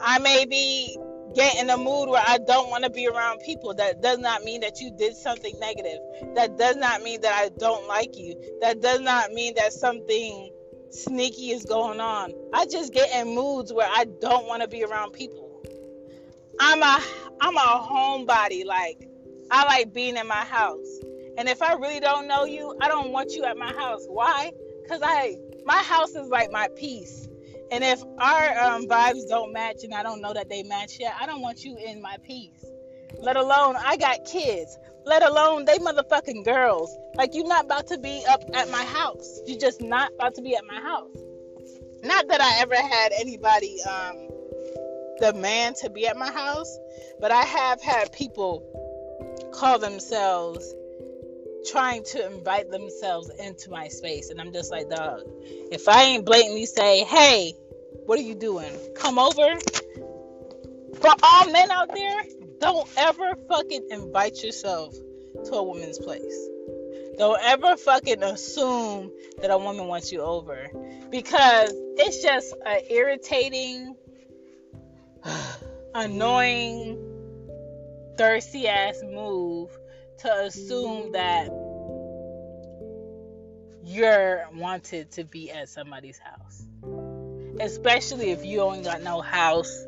I 0.00 0.18
may 0.18 0.44
be 0.44 0.98
get 1.34 1.56
in 1.58 1.68
a 1.68 1.76
mood 1.76 2.08
where 2.08 2.22
I 2.26 2.38
don't 2.38 2.70
want 2.70 2.84
to 2.84 2.90
be 2.90 3.06
around 3.06 3.40
people. 3.40 3.74
That 3.74 4.02
does 4.02 4.18
not 4.18 4.42
mean 4.42 4.62
that 4.62 4.80
you 4.80 4.90
did 4.90 5.16
something 5.16 5.54
negative. 5.60 5.98
That 6.34 6.56
does 6.56 6.76
not 6.76 7.02
mean 7.02 7.20
that 7.20 7.34
I 7.34 7.50
don't 7.58 7.86
like 7.86 8.16
you. 8.16 8.34
That 8.62 8.80
does 8.80 9.00
not 9.00 9.32
mean 9.32 9.54
that 9.56 9.72
something 9.72 10.50
sneaky 10.90 11.50
is 11.50 11.64
going 11.64 12.00
on. 12.00 12.32
I 12.54 12.66
just 12.66 12.92
get 12.92 13.10
in 13.14 13.34
moods 13.34 13.72
where 13.72 13.88
I 13.88 14.06
don't 14.20 14.46
want 14.46 14.62
to 14.62 14.68
be 14.68 14.82
around 14.82 15.12
people. 15.12 15.62
I'm 16.58 16.82
a 16.82 17.02
I'm 17.40 17.56
a 17.56 17.60
homebody. 17.60 18.64
Like 18.64 19.08
I 19.50 19.64
like 19.66 19.92
being 19.92 20.16
in 20.16 20.26
my 20.26 20.34
house. 20.34 21.00
And 21.38 21.48
if 21.48 21.62
I 21.62 21.74
really 21.74 22.00
don't 22.00 22.26
know 22.26 22.44
you, 22.44 22.74
I 22.80 22.88
don't 22.88 23.12
want 23.12 23.32
you 23.32 23.44
at 23.44 23.56
my 23.56 23.72
house. 23.72 24.04
Why? 24.08 24.52
Cuz 24.88 25.00
I 25.02 25.36
my 25.64 25.82
house 25.82 26.14
is 26.14 26.28
like 26.28 26.50
my 26.50 26.68
peace. 26.76 27.28
And 27.70 27.82
if 27.82 28.00
our 28.18 28.58
um, 28.58 28.86
vibes 28.86 29.28
don't 29.28 29.52
match 29.52 29.82
and 29.82 29.92
I 29.92 30.02
don't 30.02 30.20
know 30.20 30.32
that 30.32 30.48
they 30.48 30.62
match 30.62 30.98
yet, 31.00 31.14
I 31.20 31.26
don't 31.26 31.42
want 31.42 31.64
you 31.64 31.76
in 31.76 32.00
my 32.00 32.16
peace. 32.24 32.64
Let 33.18 33.36
alone 33.36 33.76
I 33.76 33.96
got 33.96 34.24
kids. 34.24 34.78
Let 35.04 35.22
alone 35.22 35.64
they 35.64 35.78
motherfucking 35.78 36.44
girls. 36.44 36.96
Like 37.14 37.34
you're 37.34 37.46
not 37.46 37.64
about 37.64 37.86
to 37.88 37.98
be 37.98 38.24
up 38.28 38.42
at 38.54 38.70
my 38.70 38.84
house. 38.84 39.40
You're 39.46 39.58
just 39.58 39.80
not 39.80 40.12
about 40.14 40.34
to 40.36 40.42
be 40.42 40.54
at 40.54 40.64
my 40.64 40.80
house. 40.80 41.16
Not 42.02 42.28
that 42.28 42.40
I 42.40 42.60
ever 42.60 42.76
had 42.76 43.12
anybody 43.18 43.78
um 43.82 44.28
demand 45.20 45.76
to 45.76 45.90
be 45.90 46.06
at 46.06 46.16
my 46.16 46.30
house, 46.30 46.78
but 47.20 47.30
I 47.30 47.42
have 47.42 47.82
had 47.82 48.12
people 48.12 48.62
call 49.52 49.78
themselves 49.78 50.74
trying 51.66 52.04
to 52.04 52.26
invite 52.26 52.70
themselves 52.70 53.30
into 53.38 53.70
my 53.70 53.88
space. 53.88 54.30
And 54.30 54.40
I'm 54.40 54.52
just 54.52 54.70
like, 54.70 54.88
dog, 54.88 55.22
if 55.70 55.88
I 55.88 56.04
ain't 56.04 56.24
blatantly 56.24 56.66
say, 56.66 57.04
hey, 57.04 57.54
what 58.06 58.18
are 58.18 58.22
you 58.22 58.34
doing? 58.34 58.72
Come 58.94 59.18
over. 59.18 59.58
For 61.00 61.10
all 61.22 61.50
men 61.50 61.70
out 61.70 61.92
there, 61.94 62.22
don't 62.60 62.88
ever 62.96 63.34
fucking 63.48 63.88
invite 63.90 64.42
yourself 64.42 64.94
to 65.44 65.54
a 65.54 65.62
woman's 65.62 65.98
place. 65.98 66.48
Don't 67.18 67.40
ever 67.42 67.76
fucking 67.76 68.22
assume 68.22 69.10
that 69.40 69.50
a 69.50 69.58
woman 69.58 69.88
wants 69.88 70.12
you 70.12 70.20
over 70.20 70.68
because 71.10 71.72
it's 71.96 72.22
just 72.22 72.54
an 72.64 72.80
irritating, 72.90 73.96
annoying 75.94 77.02
thirsty 78.16 78.68
ass 78.68 79.00
move 79.02 79.76
to 80.18 80.32
assume 80.44 81.12
that 81.12 81.48
you're 83.82 84.44
wanted 84.54 85.12
to 85.12 85.24
be 85.24 85.50
at 85.50 85.68
somebody's 85.68 86.18
house. 86.18 86.64
Especially 87.60 88.30
if 88.30 88.44
you 88.44 88.60
only 88.60 88.82
got 88.82 89.02
no 89.02 89.20
house 89.20 89.86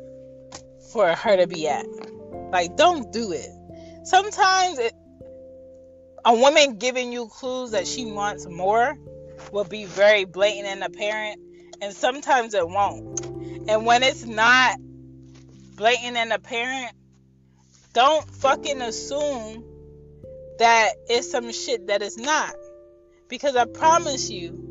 for 0.91 1.13
her 1.13 1.37
to 1.37 1.47
be 1.47 1.67
at. 1.67 1.85
Like, 2.51 2.75
don't 2.77 3.11
do 3.11 3.31
it. 3.31 3.49
Sometimes 4.05 4.79
it, 4.79 4.93
a 6.25 6.33
woman 6.33 6.77
giving 6.77 7.11
you 7.11 7.27
clues 7.27 7.71
that 7.71 7.85
she 7.87 8.05
wants 8.05 8.47
more 8.47 8.97
will 9.51 9.65
be 9.65 9.85
very 9.85 10.25
blatant 10.25 10.67
and 10.67 10.83
apparent, 10.83 11.41
and 11.81 11.93
sometimes 11.93 12.53
it 12.53 12.67
won't. 12.67 13.25
And 13.69 13.85
when 13.85 14.03
it's 14.03 14.25
not 14.25 14.77
blatant 15.75 16.17
and 16.17 16.33
apparent, 16.33 16.95
don't 17.93 18.27
fucking 18.35 18.81
assume 18.81 19.63
that 20.59 20.91
it's 21.07 21.31
some 21.31 21.51
shit 21.51 21.87
that 21.87 22.01
it's 22.01 22.17
not. 22.17 22.53
Because 23.29 23.55
I 23.55 23.65
promise 23.65 24.29
you 24.29 24.69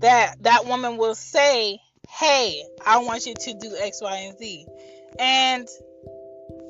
that 0.00 0.34
that 0.42 0.66
woman 0.66 0.96
will 0.96 1.14
say, 1.14 1.78
Hey, 2.08 2.62
I 2.84 2.98
want 2.98 3.26
you 3.26 3.34
to 3.34 3.54
do 3.54 3.76
X, 3.76 4.00
Y, 4.02 4.16
and 4.16 4.38
Z. 4.38 4.66
And 5.18 5.68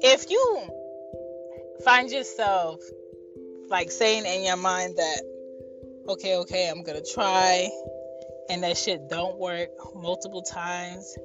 if 0.01 0.31
you 0.31 0.71
find 1.85 2.11
yourself 2.11 2.81
like 3.69 3.91
saying 3.91 4.25
in 4.27 4.45
your 4.45 4.57
mind 4.57 4.97
that, 4.97 5.23
okay, 6.09 6.37
okay, 6.39 6.69
I'm 6.69 6.83
gonna 6.83 7.03
try, 7.03 7.69
and 8.49 8.63
that 8.63 8.77
shit 8.77 9.09
don't 9.09 9.39
work 9.39 9.71
multiple 9.95 10.43
times, 10.43 11.17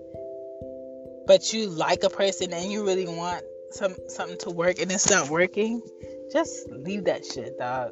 but 1.27 1.53
you 1.53 1.69
like 1.69 2.03
a 2.03 2.09
person 2.09 2.53
and 2.53 2.71
you 2.71 2.85
really 2.85 3.07
want 3.07 3.43
some 3.71 3.95
something 4.07 4.37
to 4.39 4.49
work 4.49 4.79
and 4.79 4.91
it's 4.91 5.09
not 5.09 5.29
working, 5.29 5.81
just 6.31 6.69
leave 6.69 7.05
that 7.05 7.25
shit, 7.25 7.57
dog. 7.57 7.91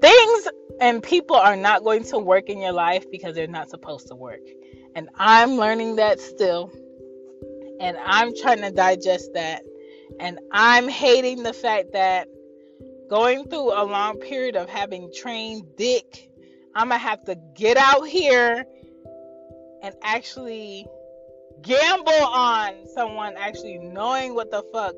Things 0.00 0.48
and 0.80 1.02
people 1.02 1.36
are 1.36 1.56
not 1.56 1.84
going 1.84 2.04
to 2.04 2.18
work 2.18 2.48
in 2.48 2.60
your 2.60 2.72
life 2.72 3.10
because 3.10 3.34
they're 3.34 3.46
not 3.46 3.70
supposed 3.70 4.08
to 4.08 4.14
work. 4.14 4.40
And 4.94 5.08
I'm 5.14 5.52
learning 5.56 5.96
that 5.96 6.20
still. 6.20 6.70
And 7.80 7.96
I'm 8.04 8.34
trying 8.36 8.60
to 8.60 8.70
digest 8.70 9.32
that. 9.34 9.62
And 10.20 10.38
I'm 10.50 10.88
hating 10.88 11.42
the 11.42 11.52
fact 11.52 11.92
that 11.92 12.28
going 13.08 13.48
through 13.48 13.72
a 13.72 13.84
long 13.84 14.18
period 14.18 14.56
of 14.56 14.68
having 14.68 15.12
trained 15.14 15.64
dick, 15.76 16.30
I'm 16.74 16.88
going 16.88 17.00
to 17.00 17.06
have 17.06 17.24
to 17.24 17.36
get 17.54 17.76
out 17.76 18.06
here 18.06 18.64
and 19.82 19.94
actually 20.02 20.86
gamble 21.62 22.12
on 22.12 22.74
someone 22.94 23.34
actually 23.36 23.78
knowing 23.78 24.34
what 24.34 24.50
the 24.50 24.62
fuck 24.72 24.94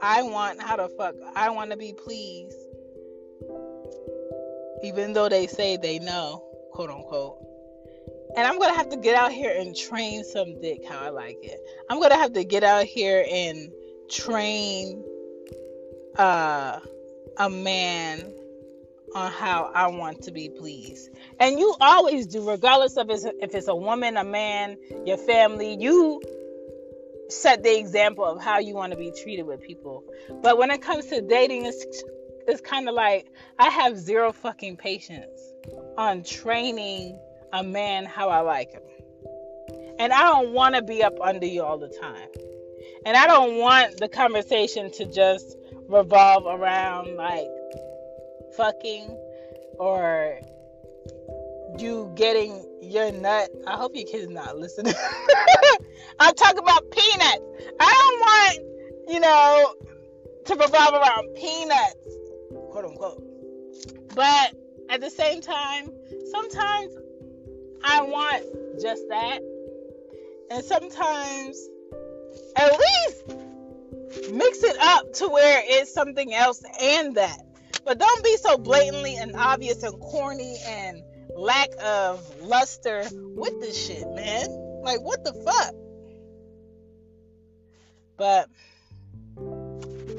I 0.00 0.22
want, 0.22 0.60
how 0.60 0.76
the 0.76 0.88
fuck 0.96 1.14
I 1.34 1.50
want 1.50 1.70
to 1.70 1.76
be 1.76 1.92
pleased. 1.92 2.56
Even 4.82 5.12
though 5.12 5.28
they 5.28 5.46
say 5.46 5.76
they 5.76 5.98
know, 5.98 6.44
quote 6.72 6.90
unquote. 6.90 7.38
And 8.36 8.46
I'm 8.46 8.58
gonna 8.58 8.74
have 8.74 8.90
to 8.90 8.96
get 8.98 9.14
out 9.14 9.32
here 9.32 9.54
and 9.58 9.74
train 9.74 10.22
some 10.22 10.60
dick 10.60 10.84
how 10.86 10.98
I 10.98 11.08
like 11.08 11.38
it. 11.42 11.58
I'm 11.88 12.00
gonna 12.00 12.16
have 12.16 12.34
to 12.34 12.44
get 12.44 12.62
out 12.62 12.84
here 12.84 13.24
and 13.30 13.72
train 14.10 15.02
uh, 16.18 16.80
a 17.38 17.50
man 17.50 18.34
on 19.16 19.32
how 19.32 19.70
I 19.74 19.86
want 19.86 20.22
to 20.24 20.30
be 20.30 20.50
pleased. 20.50 21.08
And 21.40 21.58
you 21.58 21.74
always 21.80 22.26
do, 22.26 22.46
regardless 22.46 22.98
of 22.98 23.08
if 23.08 23.54
it's 23.54 23.66
a 23.66 23.74
woman, 23.74 24.18
a 24.18 24.24
man, 24.24 24.76
your 25.06 25.16
family, 25.16 25.74
you 25.80 26.20
set 27.30 27.62
the 27.62 27.78
example 27.78 28.26
of 28.26 28.42
how 28.42 28.58
you 28.58 28.74
want 28.74 28.92
to 28.92 28.98
be 28.98 29.10
treated 29.22 29.44
with 29.44 29.62
people. 29.62 30.04
But 30.42 30.58
when 30.58 30.70
it 30.70 30.82
comes 30.82 31.06
to 31.06 31.22
dating, 31.22 31.64
it's, 31.64 32.04
it's 32.46 32.60
kind 32.60 32.90
of 32.90 32.94
like 32.94 33.28
I 33.58 33.70
have 33.70 33.96
zero 33.96 34.32
fucking 34.32 34.76
patience 34.76 35.40
on 35.96 36.22
training 36.22 37.18
a 37.54 37.64
man 37.64 38.04
how 38.04 38.28
I 38.28 38.40
like 38.40 38.72
him. 38.72 38.82
And 39.98 40.12
I 40.12 40.24
don't 40.24 40.52
want 40.52 40.74
to 40.74 40.82
be 40.82 41.02
up 41.02 41.18
under 41.22 41.46
you 41.46 41.62
all 41.62 41.78
the 41.78 41.88
time. 41.88 42.28
And 43.06 43.16
I 43.16 43.26
don't 43.26 43.56
want 43.56 43.96
the 43.96 44.08
conversation 44.08 44.92
to 44.92 45.06
just 45.06 45.56
revolve 45.88 46.44
around 46.44 47.16
like 47.16 47.46
fucking 48.56 49.16
or 49.78 50.40
you 51.78 52.12
getting 52.14 52.64
your 52.80 53.12
nut. 53.12 53.50
I 53.66 53.76
hope 53.76 53.92
your 53.94 54.06
kid's 54.06 54.30
not 54.30 54.56
listening. 54.56 54.94
I'm 56.20 56.34
talking 56.34 56.58
about 56.58 56.90
peanuts. 56.90 57.42
I 57.78 57.92
don't 58.00 58.20
want, 58.20 59.10
you 59.12 59.20
know, 59.20 59.74
to 60.46 60.54
revolve 60.54 60.94
around 60.94 61.34
peanuts, 61.34 62.16
quote 62.70 62.84
unquote. 62.84 63.22
But 64.14 64.54
at 64.88 65.00
the 65.00 65.10
same 65.10 65.40
time, 65.40 65.90
sometimes 66.30 66.94
I 67.84 68.02
want 68.02 68.80
just 68.80 69.08
that. 69.08 69.40
And 70.50 70.64
sometimes, 70.64 71.68
at 72.54 72.70
least, 72.70 74.32
mix 74.32 74.62
it 74.62 74.76
up 74.80 75.12
to 75.14 75.28
where 75.28 75.62
it's 75.64 75.92
something 75.92 76.32
else 76.32 76.62
and 76.80 77.16
that. 77.16 77.45
But 77.86 77.98
don't 77.98 78.24
be 78.24 78.36
so 78.36 78.58
blatantly 78.58 79.14
and 79.14 79.36
obvious 79.36 79.84
and 79.84 79.98
corny 80.00 80.56
and 80.66 81.04
lack 81.36 81.70
of 81.80 82.42
luster 82.42 83.04
with 83.12 83.60
this 83.60 83.86
shit, 83.86 84.04
man. 84.12 84.48
Like, 84.82 85.00
what 85.02 85.22
the 85.22 85.32
fuck? 85.32 85.74
But 88.16 88.48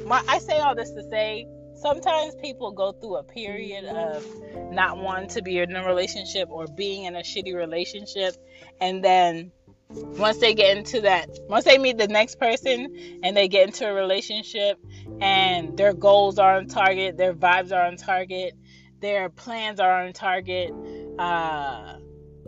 my, 0.06 0.24
I 0.30 0.40
say 0.40 0.60
all 0.60 0.76
this 0.76 0.92
to 0.92 1.04
say 1.10 1.46
sometimes 1.76 2.36
people 2.36 2.72
go 2.72 2.94
through 2.94 3.18
a 3.18 3.24
period 3.24 3.84
of 3.84 4.26
not 4.72 4.98
wanting 4.98 5.30
to 5.30 5.42
be 5.42 5.60
in 5.60 5.76
a 5.76 5.86
relationship 5.86 6.48
or 6.50 6.68
being 6.68 7.04
in 7.04 7.18
a 7.18 7.22
shitty 7.22 7.54
relationship 7.54 8.36
and 8.80 9.04
then 9.04 9.52
once 9.90 10.38
they 10.38 10.54
get 10.54 10.78
into 10.78 11.02
that 11.02 11.30
once 11.48 11.64
they 11.66 11.78
meet 11.78 11.98
the 11.98 12.08
next 12.08 12.40
person 12.40 13.20
and 13.24 13.38
they 13.38 13.48
get 13.48 13.68
into 13.68 13.88
a 13.88 13.94
relationship 13.94 14.78
and 15.22 15.78
their 15.78 15.94
goals 15.94 16.38
are 16.38 16.58
on 16.58 16.68
target 16.68 17.18
their 17.18 17.34
vibes 17.34 17.72
are 17.72 17.86
on 17.86 17.96
target 17.96 18.54
their 19.00 19.30
plans 19.30 19.80
are 19.80 20.04
on 20.04 20.12
target 20.12 20.72
uh, 21.20 21.94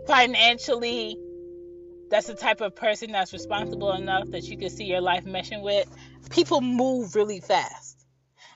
financially 0.06 1.16
that's 2.10 2.26
the 2.26 2.34
type 2.34 2.60
of 2.60 2.74
person 2.74 3.12
that's 3.12 3.32
responsible 3.32 3.92
enough 3.92 4.28
that 4.30 4.44
you 4.44 4.58
can 4.58 4.68
see 4.68 4.84
your 4.84 5.00
life 5.00 5.24
meshing 5.24 5.62
with 5.62 5.88
people 6.30 6.60
move 6.60 7.14
really 7.14 7.40
fast. 7.40 8.04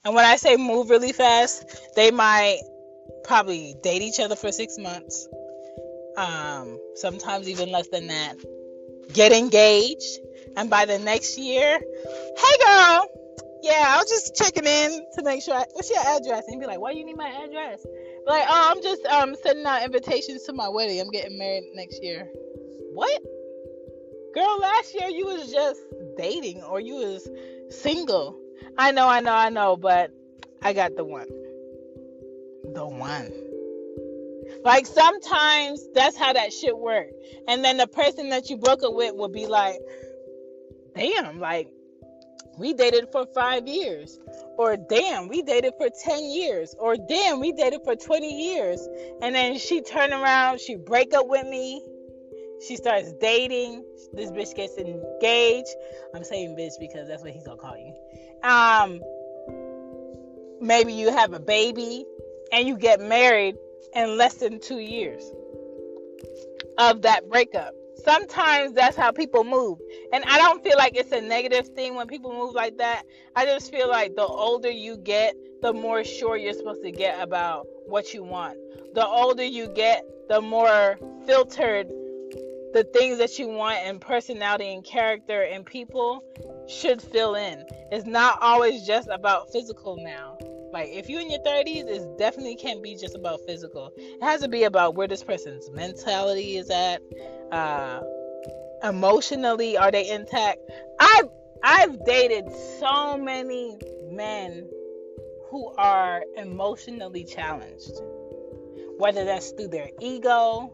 And 0.04 0.14
when 0.14 0.24
i 0.26 0.36
say 0.36 0.56
move 0.56 0.90
really 0.90 1.12
fast 1.12 1.64
they 1.96 2.10
might 2.10 2.58
probably 3.24 3.74
date 3.82 4.02
each 4.02 4.20
other 4.20 4.36
for 4.36 4.52
six 4.52 4.76
months 4.76 5.26
um, 6.16 6.78
sometimes 6.94 7.48
even 7.48 7.72
less 7.72 7.88
than 7.88 8.08
that 8.08 8.36
get 9.12 9.32
engaged, 9.32 10.18
and 10.56 10.70
by 10.70 10.84
the 10.84 10.98
next 10.98 11.38
year, 11.38 11.78
hey 11.78 12.56
girl, 12.64 13.06
yeah, 13.62 13.94
I 13.94 13.96
was 13.96 14.10
just 14.10 14.34
checking 14.34 14.66
in 14.66 15.06
to 15.16 15.22
make 15.22 15.42
sure. 15.42 15.54
I, 15.54 15.64
what's 15.72 15.90
your 15.90 16.00
address? 16.00 16.44
And 16.48 16.60
be 16.60 16.66
like, 16.66 16.80
why 16.80 16.92
do 16.92 16.98
you 16.98 17.06
need 17.06 17.16
my 17.16 17.28
address? 17.28 17.84
Like, 18.26 18.44
oh, 18.46 18.72
I'm 18.72 18.82
just 18.82 19.04
um 19.06 19.34
sending 19.42 19.64
out 19.64 19.82
invitations 19.82 20.42
to 20.44 20.52
my 20.52 20.68
wedding. 20.68 21.00
I'm 21.00 21.10
getting 21.10 21.38
married 21.38 21.64
next 21.74 22.02
year. 22.02 22.28
What? 22.92 23.22
Girl, 24.34 24.58
last 24.60 24.94
year 24.94 25.08
you 25.08 25.26
was 25.26 25.50
just 25.50 25.80
dating 26.16 26.62
or 26.62 26.80
you 26.80 26.94
was 26.96 27.28
single. 27.70 28.38
I 28.76 28.90
know, 28.90 29.08
I 29.08 29.20
know, 29.20 29.32
I 29.32 29.48
know, 29.48 29.76
but 29.76 30.10
I 30.60 30.72
got 30.72 30.96
the 30.96 31.04
one. 31.04 31.28
The 32.74 32.86
one. 32.86 33.43
Like 34.62 34.86
sometimes 34.86 35.86
that's 35.94 36.16
how 36.16 36.32
that 36.32 36.52
shit 36.52 36.76
work. 36.78 37.08
And 37.48 37.64
then 37.64 37.76
the 37.76 37.86
person 37.86 38.28
that 38.30 38.50
you 38.50 38.56
broke 38.56 38.82
up 38.82 38.94
with 38.94 39.14
will 39.14 39.28
be 39.28 39.46
like, 39.46 39.78
damn, 40.94 41.40
like 41.40 41.68
we 42.58 42.72
dated 42.72 43.08
for 43.10 43.26
five 43.34 43.66
years. 43.66 44.18
Or 44.56 44.76
damn, 44.76 45.28
we 45.28 45.42
dated 45.42 45.74
for 45.78 45.88
10 46.04 46.24
years. 46.24 46.74
Or 46.78 46.96
damn, 46.96 47.40
we 47.40 47.52
dated 47.52 47.80
for 47.84 47.96
20 47.96 48.54
years. 48.54 48.86
And 49.20 49.34
then 49.34 49.58
she 49.58 49.82
turn 49.82 50.12
around, 50.12 50.60
she 50.60 50.76
break 50.76 51.12
up 51.14 51.26
with 51.28 51.46
me. 51.46 51.82
She 52.66 52.76
starts 52.76 53.12
dating. 53.20 53.84
This 54.12 54.30
bitch 54.30 54.54
gets 54.54 54.78
engaged. 54.78 55.74
I'm 56.14 56.24
saying 56.24 56.56
bitch 56.56 56.78
because 56.78 57.08
that's 57.08 57.22
what 57.22 57.32
he's 57.32 57.44
gonna 57.44 57.60
call 57.60 57.76
you. 57.76 57.92
Um 58.48 59.02
maybe 60.60 60.92
you 60.92 61.10
have 61.10 61.32
a 61.32 61.40
baby 61.40 62.06
and 62.52 62.66
you 62.66 62.78
get 62.78 63.00
married 63.00 63.56
in 63.94 64.16
less 64.16 64.34
than 64.34 64.60
two 64.60 64.78
years 64.78 65.22
of 66.78 67.02
that 67.02 67.28
breakup. 67.28 67.74
Sometimes 68.04 68.72
that's 68.72 68.96
how 68.96 69.12
people 69.12 69.44
move. 69.44 69.78
And 70.12 70.24
I 70.24 70.38
don't 70.38 70.62
feel 70.62 70.76
like 70.76 70.96
it's 70.96 71.12
a 71.12 71.20
negative 71.20 71.68
thing 71.68 71.94
when 71.94 72.06
people 72.06 72.32
move 72.32 72.54
like 72.54 72.76
that. 72.78 73.04
I 73.36 73.46
just 73.46 73.70
feel 73.70 73.88
like 73.88 74.16
the 74.16 74.26
older 74.26 74.70
you 74.70 74.96
get, 74.96 75.36
the 75.62 75.72
more 75.72 76.04
sure 76.04 76.36
you're 76.36 76.52
supposed 76.52 76.82
to 76.82 76.90
get 76.90 77.22
about 77.22 77.66
what 77.86 78.12
you 78.12 78.22
want. 78.22 78.58
The 78.94 79.06
older 79.06 79.44
you 79.44 79.68
get, 79.68 80.04
the 80.28 80.40
more 80.40 80.98
filtered 81.26 81.88
the 82.74 82.84
things 82.92 83.18
that 83.18 83.38
you 83.38 83.46
want 83.46 83.78
and 83.78 84.00
personality 84.00 84.74
and 84.74 84.84
character 84.84 85.42
and 85.42 85.64
people 85.64 86.22
should 86.68 87.00
fill 87.00 87.36
in. 87.36 87.64
It's 87.92 88.04
not 88.04 88.38
always 88.42 88.84
just 88.84 89.08
about 89.08 89.52
physical 89.52 89.96
now. 89.96 90.33
Like 90.74 90.88
if 90.90 91.08
you're 91.08 91.20
in 91.20 91.30
your 91.30 91.38
30s, 91.38 91.86
it 91.86 92.18
definitely 92.18 92.56
can't 92.56 92.82
be 92.82 92.96
just 92.96 93.14
about 93.14 93.40
physical. 93.46 93.92
It 93.96 94.20
has 94.20 94.40
to 94.40 94.48
be 94.48 94.64
about 94.64 94.96
where 94.96 95.06
this 95.06 95.22
person's 95.22 95.70
mentality 95.70 96.56
is 96.56 96.68
at. 96.68 97.00
Uh, 97.52 98.02
emotionally, 98.82 99.76
are 99.76 99.92
they 99.92 100.10
intact? 100.10 100.58
I've 100.98 101.28
I've 101.62 102.04
dated 102.04 102.50
so 102.80 103.16
many 103.16 103.78
men 104.10 104.68
who 105.48 105.72
are 105.78 106.24
emotionally 106.36 107.22
challenged, 107.22 107.92
whether 108.98 109.24
that's 109.24 109.52
through 109.52 109.68
their 109.68 109.90
ego, 110.00 110.72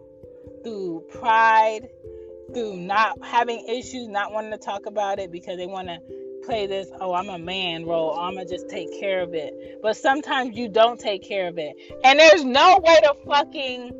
through 0.64 1.04
pride, 1.10 1.90
through 2.54 2.74
not 2.78 3.22
having 3.22 3.66
issues, 3.68 4.08
not 4.08 4.32
wanting 4.32 4.52
to 4.52 4.58
talk 4.58 4.86
about 4.86 5.18
it 5.18 5.30
because 5.30 5.58
they 5.58 5.66
want 5.66 5.88
to 5.88 5.98
play 6.50 6.66
this, 6.66 6.88
oh, 7.00 7.14
I'm 7.14 7.28
a 7.28 7.38
man 7.38 7.86
role. 7.86 8.18
I'm 8.18 8.34
going 8.34 8.48
to 8.48 8.52
just 8.52 8.68
take 8.68 8.98
care 8.98 9.22
of 9.22 9.34
it. 9.34 9.78
But 9.82 9.96
sometimes 9.96 10.56
you 10.56 10.68
don't 10.68 10.98
take 10.98 11.22
care 11.22 11.46
of 11.46 11.58
it. 11.58 11.76
And 12.02 12.18
there's 12.18 12.42
no 12.42 12.80
way 12.84 13.00
to 13.02 13.14
fucking 13.24 13.92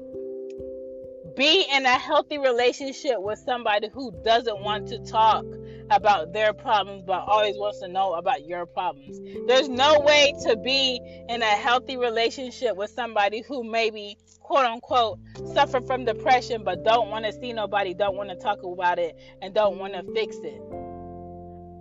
be 1.36 1.64
in 1.72 1.86
a 1.86 1.96
healthy 1.96 2.38
relationship 2.38 3.14
with 3.18 3.38
somebody 3.38 3.88
who 3.94 4.12
doesn't 4.24 4.60
want 4.62 4.88
to 4.88 4.98
talk 4.98 5.44
about 5.90 6.32
their 6.32 6.52
problems 6.52 7.04
but 7.06 7.20
always 7.20 7.56
wants 7.56 7.78
to 7.80 7.88
know 7.88 8.14
about 8.14 8.44
your 8.44 8.66
problems. 8.66 9.20
There's 9.46 9.68
no 9.68 10.00
way 10.00 10.34
to 10.42 10.56
be 10.56 11.00
in 11.28 11.42
a 11.42 11.44
healthy 11.44 11.96
relationship 11.96 12.74
with 12.74 12.90
somebody 12.90 13.42
who 13.46 13.62
maybe 13.62 14.18
quote 14.40 14.66
unquote 14.66 15.20
suffer 15.54 15.80
from 15.80 16.04
depression 16.04 16.64
but 16.64 16.82
don't 16.84 17.10
want 17.10 17.26
to 17.26 17.32
see 17.32 17.52
nobody, 17.52 17.94
don't 17.94 18.16
want 18.16 18.28
to 18.28 18.36
talk 18.36 18.58
about 18.64 18.98
it 18.98 19.16
and 19.40 19.54
don't 19.54 19.78
want 19.78 19.94
to 19.94 20.02
fix 20.12 20.36
it. 20.42 20.89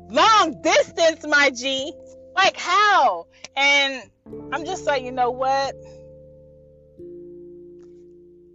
Long 0.10 0.62
distance, 0.62 1.26
my 1.28 1.50
G. 1.52 1.94
Like 2.36 2.58
how? 2.58 3.28
And 3.56 4.10
I'm 4.52 4.66
just 4.66 4.86
like, 4.86 5.04
you 5.04 5.12
know 5.12 5.32
what? 5.32 5.76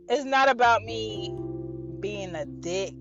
It's 0.08 0.24
not 0.24 0.48
about 0.48 0.82
me 0.82 1.34
being 2.00 2.34
a 2.34 2.44
dick 2.44 2.94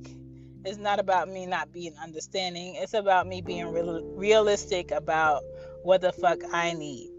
it's 0.65 0.77
not 0.77 0.99
about 0.99 1.27
me 1.27 1.45
not 1.45 1.73
being 1.73 1.93
understanding. 2.01 2.75
It's 2.75 2.93
about 2.93 3.27
me 3.27 3.41
being 3.41 3.67
real, 3.67 4.01
realistic 4.15 4.91
about 4.91 5.43
what 5.83 6.01
the 6.01 6.13
fuck 6.13 6.39
I 6.53 6.73
need. 6.73 7.09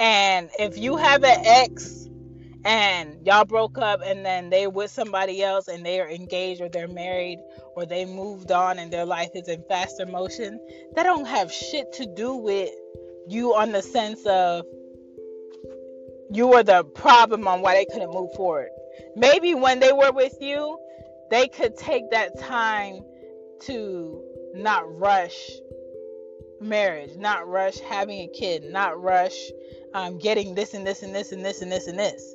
And 0.00 0.48
if 0.58 0.78
you 0.78 0.96
have 0.96 1.24
an 1.24 1.42
ex 1.44 2.08
and 2.64 3.18
y'all 3.26 3.44
broke 3.44 3.78
up 3.78 4.00
and 4.04 4.24
then 4.24 4.48
they're 4.50 4.70
with 4.70 4.90
somebody 4.90 5.42
else 5.42 5.68
and 5.68 5.84
they 5.84 6.00
are 6.00 6.08
engaged 6.08 6.60
or 6.60 6.68
they're 6.68 6.88
married 6.88 7.38
or 7.76 7.84
they 7.84 8.04
moved 8.04 8.50
on 8.50 8.78
and 8.78 8.90
their 8.90 9.04
life 9.04 9.30
is 9.34 9.48
in 9.48 9.62
faster 9.68 10.06
motion, 10.06 10.58
that 10.94 11.02
don't 11.02 11.26
have 11.26 11.52
shit 11.52 11.92
to 11.92 12.06
do 12.06 12.34
with 12.34 12.70
you 13.28 13.54
on 13.54 13.72
the 13.72 13.82
sense 13.82 14.24
of 14.26 14.64
you 16.30 16.46
were 16.46 16.62
the 16.62 16.84
problem 16.84 17.46
on 17.46 17.60
why 17.60 17.74
they 17.74 17.84
couldn't 17.84 18.12
move 18.12 18.32
forward. 18.34 18.68
Maybe 19.14 19.54
when 19.54 19.80
they 19.80 19.92
were 19.92 20.12
with 20.12 20.36
you, 20.40 20.78
they 21.30 21.48
could 21.48 21.76
take 21.76 22.10
that 22.10 22.38
time 22.40 23.00
to 23.62 24.22
not 24.54 24.82
rush 24.98 25.50
marriage, 26.60 27.16
not 27.16 27.46
rush 27.46 27.78
having 27.78 28.20
a 28.20 28.28
kid, 28.28 28.64
not 28.64 29.00
rush 29.00 29.36
um, 29.92 30.18
getting 30.18 30.54
this 30.54 30.74
and 30.74 30.86
this 30.86 31.02
and 31.02 31.14
this 31.14 31.32
and 31.32 31.44
this 31.44 31.60
and 31.60 31.70
this 31.70 31.86
and 31.86 31.98
this. 31.98 32.34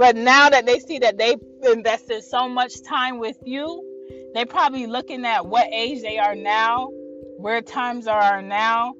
But 0.00 0.16
now 0.16 0.48
that 0.48 0.64
they 0.64 0.78
see 0.78 0.98
that 1.00 1.18
they've 1.18 1.38
invested 1.62 2.24
so 2.24 2.48
much 2.48 2.82
time 2.84 3.18
with 3.18 3.36
you, 3.44 3.84
they're 4.32 4.46
probably 4.46 4.86
looking 4.86 5.26
at 5.26 5.44
what 5.44 5.66
age 5.70 6.00
they 6.00 6.16
are 6.16 6.34
now, 6.34 6.88
where 7.36 7.60
times 7.60 8.06
are 8.06 8.40
now, 8.40 8.94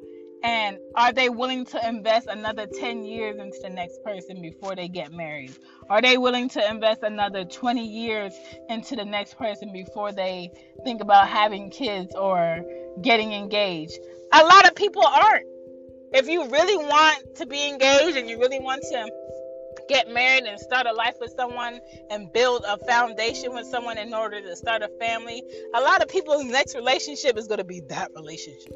and 0.44 0.76
are 0.94 1.10
they 1.10 1.30
willing 1.30 1.64
to 1.64 1.88
invest 1.88 2.26
another 2.26 2.66
10 2.66 3.04
years 3.04 3.38
into 3.40 3.58
the 3.62 3.70
next 3.70 4.04
person 4.04 4.42
before 4.42 4.76
they 4.76 4.88
get 4.88 5.10
married? 5.10 5.56
Are 5.88 6.02
they 6.02 6.18
willing 6.18 6.50
to 6.50 6.70
invest 6.70 7.02
another 7.02 7.46
20 7.46 7.82
years 7.82 8.34
into 8.68 8.94
the 8.94 9.06
next 9.06 9.38
person 9.38 9.72
before 9.72 10.12
they 10.12 10.50
think 10.84 11.00
about 11.00 11.28
having 11.28 11.70
kids 11.70 12.14
or 12.14 12.60
getting 13.00 13.32
engaged? 13.32 13.98
A 14.34 14.44
lot 14.44 14.68
of 14.68 14.74
people 14.74 15.06
aren't. 15.06 15.46
If 16.12 16.28
you 16.28 16.46
really 16.50 16.76
want 16.76 17.36
to 17.36 17.46
be 17.46 17.70
engaged 17.70 18.18
and 18.18 18.28
you 18.28 18.38
really 18.38 18.60
want 18.60 18.82
to 18.82 19.10
get 19.90 20.08
married 20.08 20.44
and 20.44 20.58
start 20.58 20.86
a 20.86 20.92
life 20.92 21.16
with 21.20 21.32
someone 21.36 21.80
and 22.10 22.32
build 22.32 22.64
a 22.66 22.78
foundation 22.86 23.52
with 23.52 23.66
someone 23.66 23.98
in 23.98 24.14
order 24.14 24.40
to 24.40 24.54
start 24.54 24.82
a 24.82 24.88
family, 25.00 25.42
a 25.74 25.80
lot 25.80 26.00
of 26.00 26.08
people's 26.08 26.44
next 26.44 26.76
relationship 26.76 27.36
is 27.36 27.48
going 27.48 27.58
to 27.58 27.64
be 27.64 27.80
that 27.88 28.12
relationship. 28.14 28.72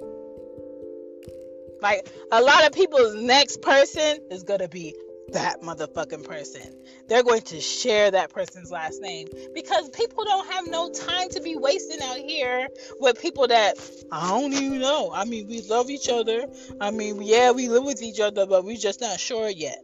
Like 1.80 2.08
a 2.32 2.42
lot 2.42 2.66
of 2.66 2.72
people's 2.72 3.14
next 3.14 3.62
person 3.62 4.18
is 4.30 4.42
gonna 4.42 4.68
be 4.68 4.94
that 5.32 5.60
motherfucking 5.62 6.24
person. 6.24 6.62
They're 7.08 7.22
going 7.22 7.42
to 7.42 7.60
share 7.60 8.10
that 8.10 8.30
person's 8.30 8.70
last 8.70 9.00
name 9.00 9.28
because 9.54 9.90
people 9.90 10.24
don't 10.24 10.50
have 10.50 10.66
no 10.66 10.90
time 10.90 11.28
to 11.30 11.40
be 11.40 11.56
wasting 11.56 12.00
out 12.02 12.16
here 12.16 12.68
with 13.00 13.20
people 13.20 13.46
that 13.48 13.78
I 14.10 14.30
don't 14.30 14.52
even 14.52 14.80
know. 14.80 15.12
I 15.12 15.24
mean, 15.26 15.46
we 15.46 15.62
love 15.62 15.90
each 15.90 16.08
other. 16.08 16.46
I 16.80 16.90
mean, 16.90 17.22
yeah, 17.22 17.50
we 17.50 17.68
live 17.68 17.84
with 17.84 18.02
each 18.02 18.20
other, 18.20 18.46
but 18.46 18.64
we're 18.64 18.76
just 18.76 19.00
not 19.00 19.20
sure 19.20 19.48
yet. 19.48 19.82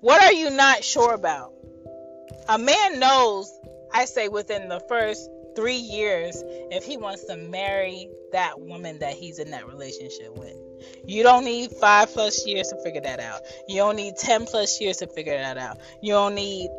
What 0.00 0.22
are 0.22 0.32
you 0.32 0.50
not 0.50 0.82
sure 0.82 1.12
about? 1.12 1.52
A 2.48 2.58
man 2.58 2.98
knows, 2.98 3.52
I 3.92 4.06
say, 4.06 4.28
within 4.28 4.68
the 4.68 4.80
first 4.88 5.28
three 5.54 5.76
years 5.76 6.42
if 6.70 6.84
he 6.84 6.96
wants 6.96 7.24
to 7.24 7.36
marry 7.36 8.08
that 8.32 8.60
woman 8.60 9.00
that 9.00 9.12
he's 9.12 9.38
in 9.38 9.50
that 9.50 9.68
relationship 9.68 10.36
with. 10.38 10.56
You 11.04 11.22
don't 11.22 11.44
need 11.44 11.72
five 11.72 12.10
plus 12.12 12.46
years 12.46 12.68
to 12.68 12.82
figure 12.82 13.02
that 13.02 13.20
out. 13.20 13.42
You 13.68 13.76
don't 13.76 13.96
need 13.96 14.16
10 14.16 14.46
plus 14.46 14.80
years 14.80 14.98
to 14.98 15.06
figure 15.06 15.36
that 15.36 15.58
out. 15.58 15.78
You 16.00 16.14
don't 16.14 16.34
need 16.34 16.70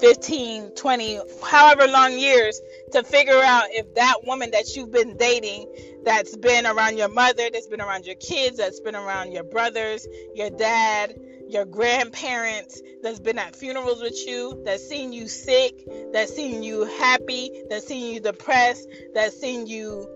15, 0.00 0.70
20, 0.70 1.20
however 1.44 1.86
long 1.86 2.18
years 2.18 2.60
to 2.92 3.02
figure 3.02 3.40
out 3.40 3.66
if 3.70 3.94
that 3.94 4.24
woman 4.24 4.50
that 4.50 4.74
you've 4.74 4.90
been 4.90 5.16
dating, 5.16 5.72
that's 6.04 6.36
been 6.36 6.66
around 6.66 6.98
your 6.98 7.08
mother, 7.08 7.48
that's 7.50 7.66
been 7.66 7.80
around 7.80 8.06
your 8.06 8.16
kids, 8.16 8.58
that's 8.58 8.80
been 8.80 8.96
around 8.96 9.32
your 9.32 9.44
brothers, 9.44 10.06
your 10.34 10.50
dad, 10.50 11.14
your 11.48 11.64
grandparents, 11.64 12.80
that's 13.02 13.20
been 13.20 13.38
at 13.38 13.54
funerals 13.54 14.00
with 14.00 14.16
you, 14.26 14.62
that's 14.64 14.86
seen 14.88 15.12
you 15.12 15.28
sick, 15.28 15.74
that's 16.12 16.34
seen 16.34 16.62
you 16.62 16.84
happy, 16.84 17.50
that's 17.68 17.86
seen 17.86 18.14
you 18.14 18.20
depressed, 18.20 18.88
that's 19.14 19.38
seen 19.38 19.66
you 19.66 20.08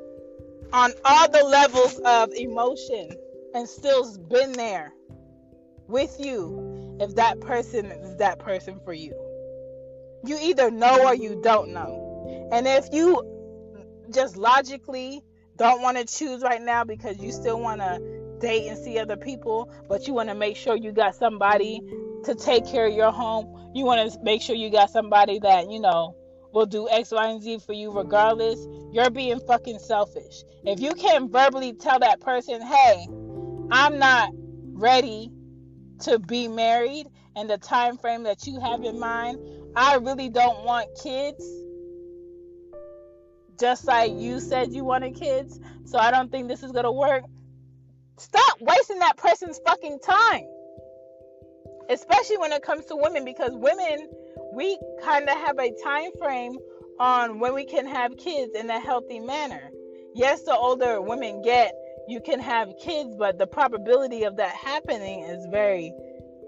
on 0.73 0.93
all 1.05 1.31
the 1.31 1.45
levels 1.45 1.99
of 2.05 2.33
emotion 2.35 3.11
and 3.55 3.69
still's 3.69 4.19
been 4.19 4.53
there 4.53 4.93
with 5.89 6.17
you 6.19 6.99
if 7.01 7.15
that 7.17 7.41
person 7.41 7.87
is 7.87 8.17
that 8.17 8.39
person 8.39 8.81
for 8.85 8.93
you. 8.93 9.15
You 10.25 10.39
either 10.41 10.71
know 10.71 11.07
or 11.07 11.15
you 11.15 11.41
don't 11.43 11.73
know. 11.73 12.49
And 12.53 12.67
if 12.67 12.89
you 12.93 14.07
just 14.11 14.37
logically 14.37 15.23
don't 15.57 15.83
want 15.83 15.97
to 15.97 16.05
choose 16.05 16.43
right 16.43 16.63
now 16.63 16.85
because 16.85 17.19
you 17.19 17.33
still 17.33 17.61
want 17.61 17.81
to 17.81 18.20
date 18.41 18.69
and 18.69 18.79
see 18.79 18.99
other 18.99 19.17
people, 19.17 19.71
but 19.89 20.07
you 20.07 20.15
want 20.15 20.29
to 20.29 20.35
make 20.35 20.57
sure 20.57 20.77
you 20.77 20.93
got 20.93 21.15
somebody 21.15 21.81
to 22.25 22.35
take 22.35 22.67
care 22.67 22.87
of 22.87 22.95
your 22.95 23.13
home, 23.13 23.71
you 23.75 23.85
want 23.85 24.13
to 24.13 24.19
make 24.23 24.43
sure 24.43 24.57
you 24.57 24.71
got 24.71 24.91
somebody 24.91 25.39
that, 25.39 25.71
you 25.71 25.81
know, 25.81 26.15
will 26.53 26.67
do 26.67 26.89
X, 26.89 27.13
Y, 27.13 27.29
and 27.29 27.43
Z 27.43 27.59
for 27.65 27.73
you 27.73 27.91
regardless, 27.93 28.67
you're 28.93 29.11
being 29.11 29.41
fucking 29.41 29.79
selfish. 29.79 30.43
If 30.65 30.81
you 30.81 30.95
can't 30.95 31.31
verbally 31.31 31.73
tell 31.75 31.99
that 32.01 32.21
person, 32.21 32.61
hey, 32.61 33.07
I'm 33.71 33.99
not 33.99 34.31
ready 34.73 35.31
to 36.01 36.19
be 36.19 36.49
married 36.49 37.07
and 37.37 37.49
the 37.49 37.59
time 37.59 37.97
frame 37.97 38.25
that 38.25 38.47
you 38.47 38.59
have 38.61 38.83
in 38.83 38.99
mind, 38.99 39.39
I 39.77 39.97
really 39.97 40.29
don't 40.29 40.65
want 40.65 40.89
kids. 41.01 41.45
Just 43.59 43.87
like 43.87 44.13
you 44.15 44.41
said 44.41 44.73
you 44.73 44.85
wanted 44.85 45.15
kids, 45.15 45.61
so 45.85 45.99
I 45.99 46.11
don't 46.11 46.31
think 46.31 46.49
this 46.49 46.63
is 46.63 46.73
gonna 46.73 46.91
work. 46.91 47.25
Stop 48.21 48.59
wasting 48.61 48.99
that 48.99 49.17
person's 49.17 49.59
fucking 49.67 49.99
time. 50.01 50.47
Especially 51.89 52.37
when 52.37 52.53
it 52.53 52.63
comes 52.63 52.85
to 52.87 52.97
women, 52.97 53.25
because 53.25 53.53
women 53.55 54.09
we 54.53 54.79
kind 55.03 55.29
of 55.29 55.37
have 55.39 55.59
a 55.59 55.73
time 55.83 56.11
frame 56.19 56.57
on 56.99 57.41
when 57.41 57.55
we 57.55 57.65
can 57.65 57.87
have 57.87 58.17
kids 58.19 58.55
in 58.55 58.69
a 58.69 58.79
healthy 58.79 59.21
manner. 59.21 59.71
Yes, 60.15 60.43
the 60.43 60.55
older 60.55 61.01
women 61.01 61.41
get, 61.41 61.73
you 62.09 62.21
can 62.21 62.41
have 62.41 62.69
kids, 62.83 63.15
but 63.17 63.39
the 63.39 63.47
probability 63.47 64.25
of 64.25 64.37
that 64.37 64.55
happening 64.55 65.23
is 65.23 65.47
very 65.51 65.93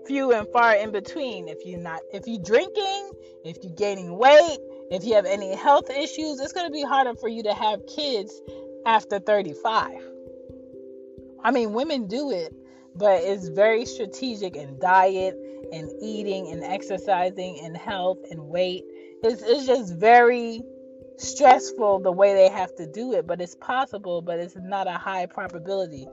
few 0.07 0.33
and 0.33 0.47
far 0.53 0.75
in 0.75 0.93
between. 0.93 1.49
If 1.49 1.65
you're 1.65 1.81
not, 1.81 2.01
if 2.13 2.27
you're 2.27 2.43
drinking, 2.43 3.13
if 3.45 3.57
you're 3.63 3.75
gaining 3.75 4.19
weight, 4.19 4.59
if 4.91 5.05
you 5.05 5.15
have 5.15 5.27
any 5.27 5.55
health 5.57 5.89
issues, 5.89 6.39
it's 6.39 6.53
going 6.53 6.67
to 6.67 6.73
be 6.73 6.83
harder 6.83 7.15
for 7.15 7.29
you 7.29 7.43
to 7.45 7.55
have 7.55 7.81
kids 7.87 8.39
after 8.85 9.21
35. 9.21 10.12
I 11.45 11.51
mean, 11.51 11.73
women 11.73 12.07
do 12.07 12.31
it, 12.31 12.55
but 12.95 13.23
it's 13.23 13.49
very 13.49 13.85
strategic 13.85 14.57
in 14.57 14.79
diet 14.79 15.37
and 15.73 15.91
eating 16.01 16.49
and 16.49 16.63
exercising 16.63 17.61
and 17.63 17.77
health 17.77 18.19
and 18.31 18.49
weight. 18.49 18.85
It's, 19.23 19.43
it's 19.43 19.67
just 19.67 19.95
very 19.95 20.63
stressful 21.17 22.01
the 22.01 22.13
way 22.13 22.35
they 22.35 22.49
have 22.49 22.75
to 22.77 22.87
do 22.87 23.13
it, 23.15 23.27
but 23.27 23.41
it's 23.41 23.55
possible, 23.57 24.23
but 24.23 24.39
it's 24.39 24.57
not 24.57 24.87
a 24.87 24.93
high 24.93 25.27
probability. 25.27 26.07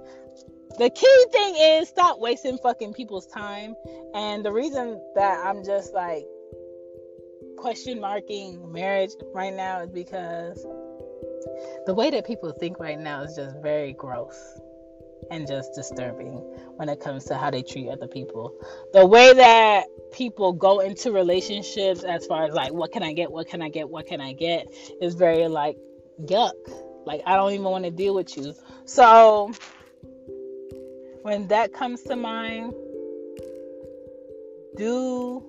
The 0.77 0.89
key 0.89 1.25
thing 1.31 1.55
is 1.57 1.89
stop 1.89 2.19
wasting 2.19 2.57
fucking 2.59 2.93
people's 2.93 3.27
time. 3.27 3.75
And 4.13 4.45
the 4.45 4.51
reason 4.51 5.01
that 5.15 5.45
I'm 5.45 5.63
just 5.63 5.93
like 5.93 6.25
question 7.57 7.99
marking 7.99 8.71
marriage 8.71 9.11
right 9.33 9.53
now 9.53 9.81
is 9.81 9.89
because 9.89 10.65
the 11.85 11.93
way 11.93 12.09
that 12.09 12.25
people 12.25 12.51
think 12.53 12.79
right 12.79 12.99
now 12.99 13.23
is 13.23 13.35
just 13.35 13.57
very 13.61 13.93
gross 13.93 14.59
and 15.31 15.47
just 15.47 15.73
disturbing 15.73 16.37
when 16.75 16.89
it 16.89 16.99
comes 16.99 17.25
to 17.25 17.37
how 17.37 17.51
they 17.51 17.61
treat 17.61 17.89
other 17.89 18.07
people. 18.07 18.53
The 18.93 19.05
way 19.05 19.33
that 19.33 19.85
people 20.11 20.53
go 20.53 20.79
into 20.79 21.11
relationships, 21.11 22.03
as 22.03 22.25
far 22.25 22.45
as 22.45 22.53
like, 22.53 22.73
what 22.73 22.91
can 22.91 23.03
I 23.03 23.13
get? 23.13 23.31
What 23.31 23.47
can 23.47 23.61
I 23.61 23.69
get? 23.69 23.89
What 23.89 24.07
can 24.07 24.21
I 24.21 24.33
get? 24.33 24.67
Is 25.01 25.15
very 25.15 25.47
like, 25.47 25.77
yuck. 26.23 26.53
Like, 27.05 27.21
I 27.25 27.35
don't 27.35 27.53
even 27.53 27.65
want 27.65 27.85
to 27.85 27.91
deal 27.91 28.15
with 28.15 28.35
you. 28.37 28.53
So, 28.85 29.51
when 31.21 31.47
that 31.47 31.73
comes 31.73 32.03
to 32.03 32.15
mind, 32.15 32.73
do 34.75 35.43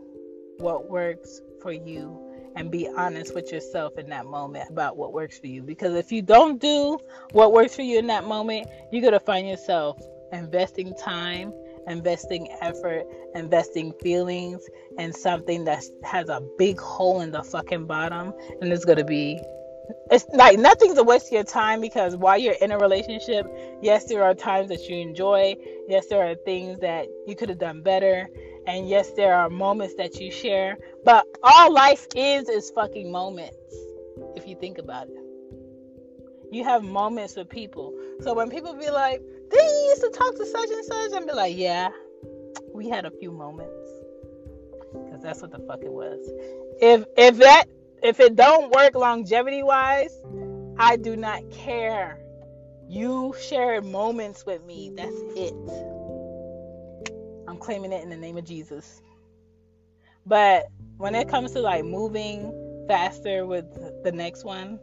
what 0.59 0.91
works 0.91 1.41
for 1.63 1.73
you 1.73 2.30
and 2.57 2.71
be 2.71 2.89
honest 2.97 3.35
with 3.35 3.53
yourself 3.53 3.99
in 3.99 4.09
that 4.11 4.27
moment 4.27 4.71
about 4.71 4.97
what 4.97 5.13
works 5.13 5.39
for 5.39 5.47
you. 5.47 5.63
Because 5.63 5.95
if 5.95 6.13
you 6.13 6.23
don't 6.23 6.61
do 6.61 6.99
what 7.33 7.53
works 7.53 7.75
for 7.75 7.83
you 7.83 7.99
in 7.99 8.07
that 8.09 8.25
moment, 8.25 8.69
you're 8.91 9.03
going 9.03 9.13
to 9.13 9.21
find 9.21 9.49
yourself 9.49 10.01
investing 10.33 10.95
time, 10.95 11.53
investing 11.87 12.49
effort, 12.61 13.05
investing 13.35 13.93
feelings 14.01 14.63
in 14.99 15.13
something 15.13 15.65
that 15.65 15.85
has 16.05 16.29
a 16.29 16.41
big 16.59 16.79
hole 16.81 17.21
in 17.21 17.31
the 17.31 17.43
fucking 17.43 17.87
bottom. 17.87 18.33
And 18.61 18.73
it's 18.73 18.85
going 18.85 18.99
to 18.99 19.05
be. 19.05 19.41
It's 20.13 20.25
like 20.33 20.57
nothing's 20.57 20.99
a 20.99 21.03
waste 21.03 21.27
of 21.27 21.33
your 21.33 21.45
time 21.45 21.81
because 21.81 22.17
while 22.17 22.39
you're 22.39 22.55
in 22.61 22.71
a 22.71 22.79
relationship, 22.79 23.45
yes, 23.83 24.05
there 24.05 24.23
are 24.23 24.35
times 24.35 24.69
that 24.69 24.89
you 24.89 24.97
enjoy. 24.97 25.57
Yes, 25.89 26.07
there 26.07 26.25
are 26.25 26.37
things 26.37 26.79
that 26.79 27.09
you 27.27 27.35
could 27.35 27.49
have 27.49 27.59
done 27.59 27.83
better 27.83 28.29
and 28.67 28.89
yes, 28.89 29.11
there 29.13 29.35
are 29.35 29.49
moments 29.49 29.95
that 29.95 30.17
you 30.21 30.31
share, 30.31 30.79
but 31.05 31.27
all 31.43 31.73
life 31.73 32.07
is 32.15 32.49
is 32.49 32.71
fucking 32.71 33.11
moments. 33.11 33.57
If 34.37 34.47
you 34.47 34.57
think 34.57 34.79
about 34.79 35.09
it, 35.09 35.25
you 36.53 36.65
have 36.65 36.83
moments 36.83 37.37
with 37.37 37.49
people. 37.49 37.95
So 38.21 38.35
when 38.35 38.51
people 38.51 38.75
be 38.75 38.91
like, 38.91 39.23
"They 39.51 39.87
used 39.89 40.03
to 40.03 40.11
talk 40.11 40.37
to 40.37 40.47
such 40.47 40.71
and 40.71 40.85
such," 40.85 41.13
and 41.13 41.27
be 41.27 41.33
like, 41.33 41.57
"Yeah, 41.57 41.91
we 42.75 42.89
had 42.89 43.05
a 43.05 43.11
few 43.11 43.33
moments," 43.33 43.89
because 44.93 45.23
that's 45.23 45.41
what 45.43 45.53
the 45.53 45.61
fuck 45.61 45.83
it 45.83 45.93
was. 45.93 46.21
If 46.81 47.05
if 47.17 47.39
that 47.39 47.65
if 48.03 48.21
it 48.21 48.37
don't 48.37 48.73
work 48.75 48.95
longevity 48.95 49.63
wise, 49.63 50.15
I 50.79 50.97
do 50.97 51.17
not 51.17 51.51
care. 51.51 52.19
You 52.89 53.35
share 53.41 53.81
moments 53.81 54.45
with 54.45 54.65
me. 54.65 54.91
That's 54.97 55.15
it 55.37 56.00
claiming 57.59 57.93
it 57.93 58.03
in 58.03 58.11
the 58.11 58.17
name 58.17 58.37
of 58.37 58.45
Jesus. 58.45 59.03
But 60.27 60.67
when 60.99 61.15
it 61.15 61.29
comes 61.29 61.53
to 61.53 61.61
like 61.61 61.85
moving 61.85 62.53
faster 62.87 63.47
with 63.47 63.65
the 64.05 64.13
next 64.13 64.45
one, 64.45 64.79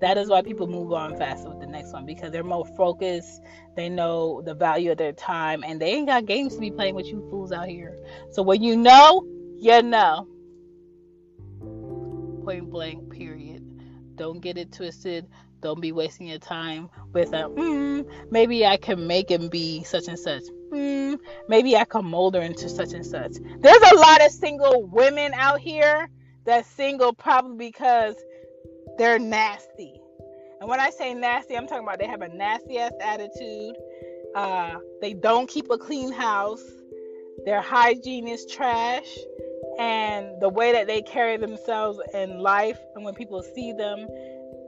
that 0.00 0.16
is 0.16 0.28
why 0.28 0.42
people 0.42 0.66
move 0.66 0.92
on 0.92 1.16
faster 1.16 1.48
with 1.48 1.60
the 1.60 1.66
next 1.66 1.92
one 1.92 2.06
because 2.06 2.32
they're 2.32 2.42
more 2.42 2.66
focused. 2.76 3.42
They 3.76 3.88
know 3.88 4.42
the 4.42 4.54
value 4.54 4.92
of 4.92 4.98
their 4.98 5.12
time 5.12 5.62
and 5.64 5.80
they 5.80 5.92
ain't 5.92 6.06
got 6.06 6.26
games 6.26 6.54
to 6.54 6.60
be 6.60 6.70
playing 6.70 6.94
with 6.94 7.06
you 7.06 7.26
fools 7.30 7.52
out 7.52 7.68
here. 7.68 7.96
So 8.30 8.42
when 8.42 8.62
you 8.62 8.76
know, 8.76 9.24
you 9.58 9.82
know. 9.82 10.26
Point 12.44 12.70
blank, 12.70 13.12
period. 13.12 13.62
Don't 14.16 14.40
get 14.40 14.56
it 14.56 14.72
twisted. 14.72 15.26
Don't 15.60 15.80
be 15.80 15.92
wasting 15.92 16.28
your 16.28 16.38
time 16.38 16.88
with 17.12 17.34
a 17.34 17.42
mm, 17.42 18.06
maybe 18.30 18.64
I 18.64 18.78
can 18.78 19.06
make 19.06 19.30
him 19.30 19.50
be 19.50 19.84
such 19.84 20.08
and 20.08 20.18
such 20.18 20.44
mm, 20.70 21.18
maybe 21.48 21.76
I 21.76 21.84
can 21.84 22.04
mold 22.04 22.34
her 22.34 22.40
into 22.40 22.68
such 22.68 22.92
and 22.92 23.04
such. 23.04 23.32
There's 23.60 23.92
a 23.92 23.96
lot 23.96 24.24
of 24.24 24.32
single 24.32 24.86
women 24.86 25.32
out 25.34 25.60
here 25.60 26.08
that's 26.44 26.68
single 26.68 27.12
probably 27.12 27.66
because 27.66 28.16
they're 28.98 29.18
nasty. 29.18 30.00
And 30.60 30.68
when 30.68 30.80
I 30.80 30.90
say 30.90 31.14
nasty, 31.14 31.56
I'm 31.56 31.66
talking 31.66 31.84
about 31.84 31.98
they 31.98 32.06
have 32.06 32.22
a 32.22 32.28
nasty 32.28 32.78
ass 32.78 32.92
attitude. 33.00 33.76
Uh, 34.34 34.76
they 35.00 35.14
don't 35.14 35.48
keep 35.48 35.70
a 35.70 35.78
clean 35.78 36.12
house. 36.12 36.62
Their 37.44 37.62
hygiene 37.62 38.28
is 38.28 38.46
trash. 38.46 39.08
And 39.78 40.40
the 40.40 40.48
way 40.48 40.72
that 40.72 40.86
they 40.86 41.00
carry 41.00 41.38
themselves 41.38 41.98
in 42.12 42.40
life 42.40 42.78
and 42.94 43.04
when 43.04 43.14
people 43.14 43.42
see 43.42 43.72
them 43.72 44.06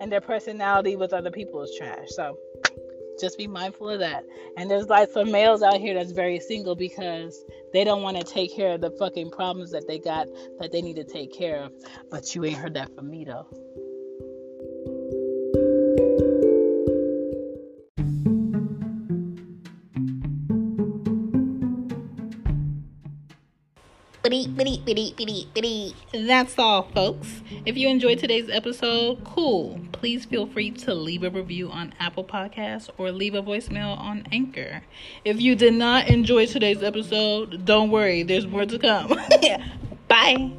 and 0.00 0.10
their 0.10 0.22
personality 0.22 0.96
with 0.96 1.12
other 1.12 1.30
people 1.30 1.62
is 1.62 1.70
trash. 1.76 2.08
So 2.08 2.38
just 3.20 3.38
be 3.38 3.46
mindful 3.46 3.90
of 3.90 4.00
that. 4.00 4.24
And 4.56 4.70
there's 4.70 4.88
like 4.88 5.10
some 5.10 5.30
males 5.30 5.62
out 5.62 5.80
here 5.80 5.94
that's 5.94 6.12
very 6.12 6.40
single 6.40 6.74
because 6.74 7.44
they 7.72 7.84
don't 7.84 8.02
want 8.02 8.16
to 8.16 8.24
take 8.24 8.54
care 8.54 8.72
of 8.74 8.80
the 8.80 8.90
fucking 8.90 9.30
problems 9.30 9.70
that 9.72 9.86
they 9.86 9.98
got 9.98 10.28
that 10.58 10.72
they 10.72 10.82
need 10.82 10.96
to 10.96 11.04
take 11.04 11.32
care 11.32 11.62
of. 11.62 11.72
But 12.10 12.34
you 12.34 12.44
ain't 12.44 12.56
heard 12.56 12.74
that 12.74 12.94
from 12.94 13.10
me 13.10 13.24
though. 13.24 13.46
That's 26.12 26.58
all, 26.58 26.82
folks. 26.94 27.42
If 27.64 27.76
you 27.76 27.88
enjoyed 27.88 28.18
today's 28.18 28.48
episode, 28.50 29.24
cool. 29.24 29.80
Please 29.92 30.24
feel 30.24 30.46
free 30.46 30.70
to 30.70 30.94
leave 30.94 31.22
a 31.22 31.30
review 31.30 31.70
on 31.70 31.94
Apple 31.98 32.24
Podcasts 32.24 32.90
or 32.98 33.10
leave 33.10 33.34
a 33.34 33.42
voicemail 33.42 33.96
on 33.98 34.26
Anchor. 34.32 34.82
If 35.24 35.40
you 35.40 35.54
did 35.54 35.74
not 35.74 36.08
enjoy 36.08 36.46
today's 36.46 36.82
episode, 36.82 37.64
don't 37.64 37.90
worry, 37.90 38.22
there's 38.22 38.46
more 38.46 38.66
to 38.66 38.78
come. 38.78 39.08
Bye. 40.08 40.52